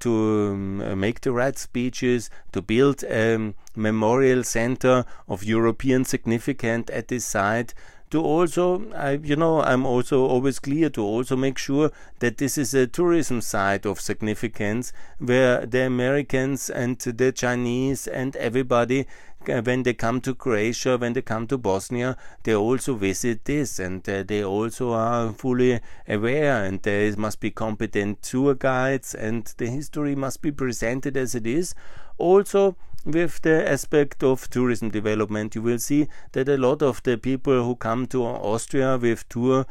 to 0.00 0.52
um, 0.52 1.00
make 1.00 1.20
the 1.20 1.32
right 1.32 1.58
speeches, 1.58 2.30
to 2.52 2.62
build 2.62 3.02
a 3.04 3.54
memorial 3.74 4.44
center 4.44 5.04
of 5.28 5.44
European 5.44 6.04
significance 6.04 6.90
at 6.92 7.08
this 7.08 7.24
site, 7.24 7.74
to 8.12 8.20
also, 8.20 8.92
I, 8.92 9.12
you 9.12 9.36
know, 9.36 9.62
I'm 9.62 9.86
also 9.86 10.26
always 10.26 10.58
clear 10.58 10.90
to 10.90 11.02
also 11.02 11.34
make 11.34 11.56
sure 11.56 11.90
that 12.18 12.36
this 12.36 12.58
is 12.58 12.74
a 12.74 12.86
tourism 12.86 13.40
site 13.40 13.86
of 13.86 14.00
significance 14.00 14.92
where 15.18 15.64
the 15.64 15.86
Americans 15.86 16.68
and 16.68 16.98
the 16.98 17.32
Chinese 17.32 18.06
and 18.06 18.36
everybody, 18.36 19.00
uh, 19.00 19.04
when 19.48 19.82
they 19.82 19.94
come 19.94 20.20
to 20.20 20.34
Croatia, 20.34 20.96
when 20.98 21.12
they 21.12 21.22
come 21.22 21.46
to 21.48 21.58
Bosnia, 21.58 22.16
they 22.42 22.54
also 22.54 22.94
visit 22.94 23.44
this 23.44 23.78
and 23.78 24.08
uh, 24.08 24.22
they 24.22 24.44
also 24.44 24.92
are 24.92 25.32
fully 25.32 25.80
aware 26.08 26.64
and 26.64 26.82
there 26.82 27.14
must 27.16 27.40
be 27.40 27.50
competent 27.50 28.22
tour 28.22 28.54
guides 28.54 29.14
and 29.14 29.52
the 29.56 29.66
history 29.66 30.14
must 30.14 30.42
be 30.42 30.50
presented 30.50 31.16
as 31.16 31.34
it 31.34 31.46
is. 31.46 31.74
Also, 32.18 32.76
with 33.04 33.42
the 33.42 33.68
aspect 33.68 34.22
of 34.22 34.48
tourism 34.48 34.90
development, 34.90 35.54
you 35.54 35.62
will 35.62 35.78
see 35.78 36.08
that 36.32 36.48
a 36.48 36.56
lot 36.56 36.82
of 36.82 37.02
the 37.02 37.16
people 37.16 37.64
who 37.64 37.74
come 37.74 38.06
to 38.08 38.24
Austria 38.24 38.96
with 38.96 39.28
tours 39.28 39.66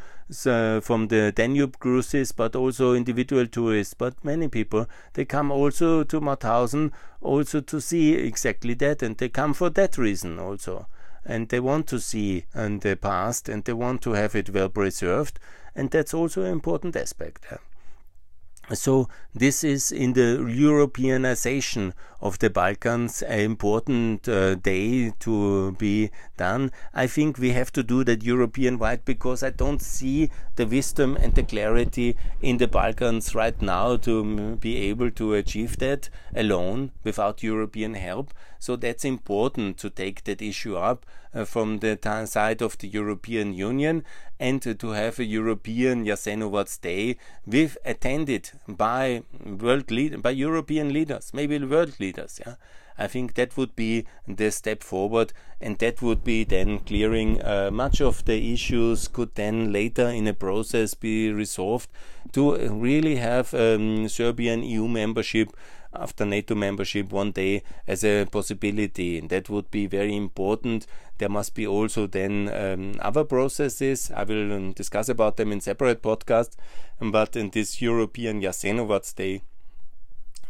uh, 0.46 0.82
from 0.82 1.08
the 1.08 1.32
Danube 1.32 1.80
cruises, 1.80 2.32
but 2.32 2.56
also 2.56 2.94
individual 2.94 3.48
tourists, 3.48 3.94
but 3.94 4.24
many 4.24 4.48
people, 4.48 4.88
they 5.14 5.26
come 5.26 5.52
also 5.52 6.04
to 6.04 6.20
Mauthausen 6.20 6.92
also 7.22 7.62
to 7.62 7.80
see 7.80 8.16
exactly 8.16 8.74
that, 8.76 9.02
and 9.02 9.18
they 9.18 9.30
come 9.30 9.54
for 9.54 9.70
that 9.70 9.98
reason 9.98 10.40
also. 10.40 10.88
And 11.24 11.50
they 11.50 11.60
want 11.60 11.88
to 11.88 12.00
see 12.00 12.46
in 12.56 12.80
the 12.80 12.96
past, 12.96 13.48
and 13.48 13.64
they 13.64 13.74
want 13.74 14.02
to 14.02 14.12
have 14.12 14.36
it 14.36 14.50
well 14.50 14.70
preserved, 14.70 15.40
and 15.76 15.90
that's 15.92 16.14
also 16.14 16.42
an 16.44 16.52
important 16.52 16.96
aspect. 16.96 17.46
So 18.74 19.10
this 19.34 19.64
is 19.64 19.92
in 19.92 20.14
the 20.14 20.38
Europeanization 20.38 21.94
of 22.22 22.40
the 22.40 22.50
Balkans 22.50 23.22
an 23.22 23.40
important 23.40 24.30
uh, 24.30 24.56
day 24.56 25.12
to 25.20 25.74
be 25.74 26.12
done. 26.38 26.72
I 26.94 27.08
think 27.08 27.38
we 27.38 27.50
have 27.52 27.72
to 27.74 27.84
do 27.84 28.04
that 28.04 28.24
European 28.24 28.78
wide 28.78 29.04
because 29.04 29.44
I 29.44 29.50
don't 29.50 29.82
see 29.82 30.30
the 30.56 30.66
wisdom 30.66 31.18
and 31.18 31.34
the 31.34 31.44
clarity 31.44 32.16
in 32.42 32.58
the 32.58 32.68
Balkans 32.68 33.36
right 33.36 33.60
now 33.62 33.98
to 33.98 34.56
be 34.58 34.78
able 34.90 35.12
to 35.12 35.34
achieve 35.34 35.78
that 35.78 36.10
alone 36.36 36.92
without 37.04 37.44
European 37.44 37.96
help. 37.96 38.34
So 38.62 38.76
that's 38.76 39.04
important 39.04 39.80
to 39.80 39.90
take 39.90 40.24
that 40.26 40.40
issue 40.40 40.78
up 40.78 41.04
uh, 41.34 41.46
from 41.46 41.80
the 41.80 41.98
side 42.28 42.62
of 42.62 42.78
the 42.78 42.88
European 42.88 43.56
Union 43.56 44.04
and 44.40 44.66
uh, 44.68 44.76
to 44.76 44.92
have 44.92 45.18
a 45.18 45.26
European 45.26 46.06
Jasenovac 46.06 46.80
Day 46.80 47.18
with 47.48 47.80
attended 47.84 48.52
by 48.68 49.24
world 49.44 49.90
lead 49.90 50.22
by 50.22 50.30
European 50.30 50.94
leaders, 50.94 51.32
maybe 51.34 51.58
world 51.58 52.00
leaders. 52.00 52.40
Yeah, 52.46 52.54
I 53.00 53.08
think 53.08 53.34
that 53.34 53.58
would 53.58 53.76
be 53.76 54.06
the 54.28 54.52
step 54.52 54.84
forward, 54.84 55.34
and 55.60 55.80
that 55.80 56.04
would 56.04 56.24
be 56.24 56.44
then 56.44 56.80
clearing 56.82 57.42
uh, 57.42 57.72
much 57.74 58.00
of 58.00 58.26
the 58.26 58.54
issues. 58.54 59.08
Could 59.08 59.34
then 59.34 59.74
later 59.74 60.08
in 60.08 60.28
a 60.28 60.36
process 60.36 60.94
be 60.94 61.32
resolved 61.32 61.90
to 62.34 62.70
really 62.70 63.16
have 63.16 63.56
um, 63.56 64.08
Serbian 64.08 64.62
EU 64.62 64.88
membership 64.88 65.52
after 65.94 66.26
NATO 66.26 66.56
membership 66.56 67.12
one 67.12 67.32
day 67.32 67.64
as 67.88 68.04
a 68.04 68.26
possibility. 68.26 69.18
And 69.18 69.30
that 69.30 69.50
would 69.50 69.70
be 69.72 69.88
very 69.88 70.16
important. 70.16 70.88
There 71.18 71.30
must 71.30 71.54
be 71.54 71.68
also 71.68 72.08
then 72.08 72.50
um, 72.54 72.96
other 73.00 73.24
processes. 73.24 74.12
I 74.16 74.24
will 74.24 74.54
um, 74.54 74.72
discuss 74.74 75.10
about 75.10 75.38
them 75.38 75.52
in 75.52 75.62
separate 75.62 76.02
podcasts. 76.02 76.56
But 77.00 77.36
in 77.36 77.50
this 77.50 77.82
European 77.82 78.42
Jasenovac 78.42 79.16
Day 79.16 79.44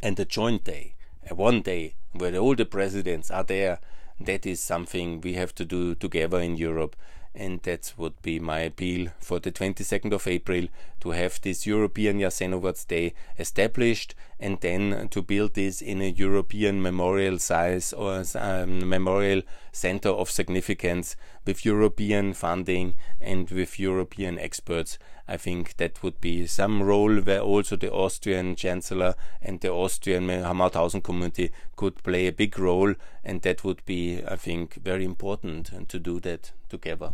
and 0.02 0.18
the 0.18 0.26
joint 0.26 0.64
day, 0.64 0.96
a 1.30 1.36
one 1.36 1.62
day 1.62 1.96
where 2.14 2.36
all 2.38 2.56
the 2.56 2.66
presidents 2.66 3.32
are 3.32 3.44
there, 3.44 3.80
that 4.20 4.46
is 4.46 4.62
something 4.62 5.22
we 5.22 5.34
have 5.34 5.56
to 5.56 5.66
do 5.66 5.96
together 5.96 6.40
in 6.40 6.56
Europe 6.56 6.96
and 7.34 7.62
that 7.64 7.94
would 7.98 8.22
be 8.22 8.40
my 8.40 8.60
appeal 8.60 9.08
for 9.20 9.40
the 9.40 9.52
22nd 9.52 10.12
of 10.12 10.28
April 10.28 10.68
to 11.00 11.12
have 11.12 11.40
this 11.42 11.66
European 11.66 12.20
Jasenovac 12.20 12.88
Day 12.88 13.14
established 13.40 14.16
and 14.40 14.60
then 14.62 15.08
to 15.10 15.22
build 15.22 15.54
this 15.54 15.82
in 15.82 16.02
a 16.02 16.10
European 16.10 16.82
memorial 16.82 17.40
size 17.40 17.94
or 17.94 18.24
um, 18.36 18.88
memorial 18.88 19.42
center 19.72 20.10
of 20.10 20.30
significance 20.30 21.16
with 21.46 21.66
European 21.66 22.34
funding 22.34 22.96
and 23.20 23.50
with 23.50 23.80
European 23.80 24.38
experts. 24.38 24.98
I 25.28 25.38
think 25.38 25.78
that 25.78 26.04
would 26.04 26.20
be 26.22 26.46
some 26.48 26.84
role 26.84 27.22
where 27.22 27.40
also 27.40 27.76
the 27.76 27.92
Austrian 27.92 28.56
Chancellor 28.56 29.16
and 29.42 29.62
the 29.62 29.72
Austrian 29.72 30.28
Mauthausen 30.28 31.04
community 31.04 31.52
could 31.76 32.04
play 32.04 32.28
a 32.28 32.32
big 32.34 32.60
role, 32.60 32.96
and 33.24 33.42
that 33.42 33.64
would 33.64 33.84
be, 33.86 34.22
I 34.28 34.36
think, 34.36 34.76
very 34.84 35.06
important 35.06 35.90
to 35.90 36.00
do 36.00 36.20
that 36.20 36.52
together. 36.70 37.14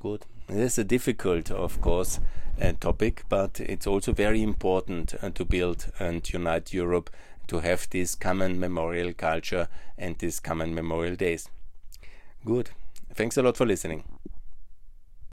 Good. 0.00 0.26
This 0.48 0.74
is 0.74 0.78
a 0.78 0.84
difficult, 0.84 1.50
of 1.50 1.80
course, 1.80 2.20
uh, 2.60 2.72
topic, 2.78 3.24
but 3.28 3.58
it's 3.60 3.86
also 3.86 4.12
very 4.12 4.42
important 4.42 5.14
uh, 5.22 5.30
to 5.30 5.44
build 5.44 5.90
and 5.98 6.30
unite 6.30 6.74
Europe 6.74 7.08
to 7.46 7.60
have 7.60 7.88
this 7.90 8.14
common 8.14 8.60
memorial 8.60 9.12
culture 9.12 9.68
and 9.96 10.18
these 10.18 10.40
common 10.40 10.74
memorial 10.74 11.16
days. 11.16 11.48
Good. 12.44 12.70
Thanks 13.14 13.36
a 13.36 13.42
lot 13.42 13.56
for 13.56 13.66
listening. 13.66 14.04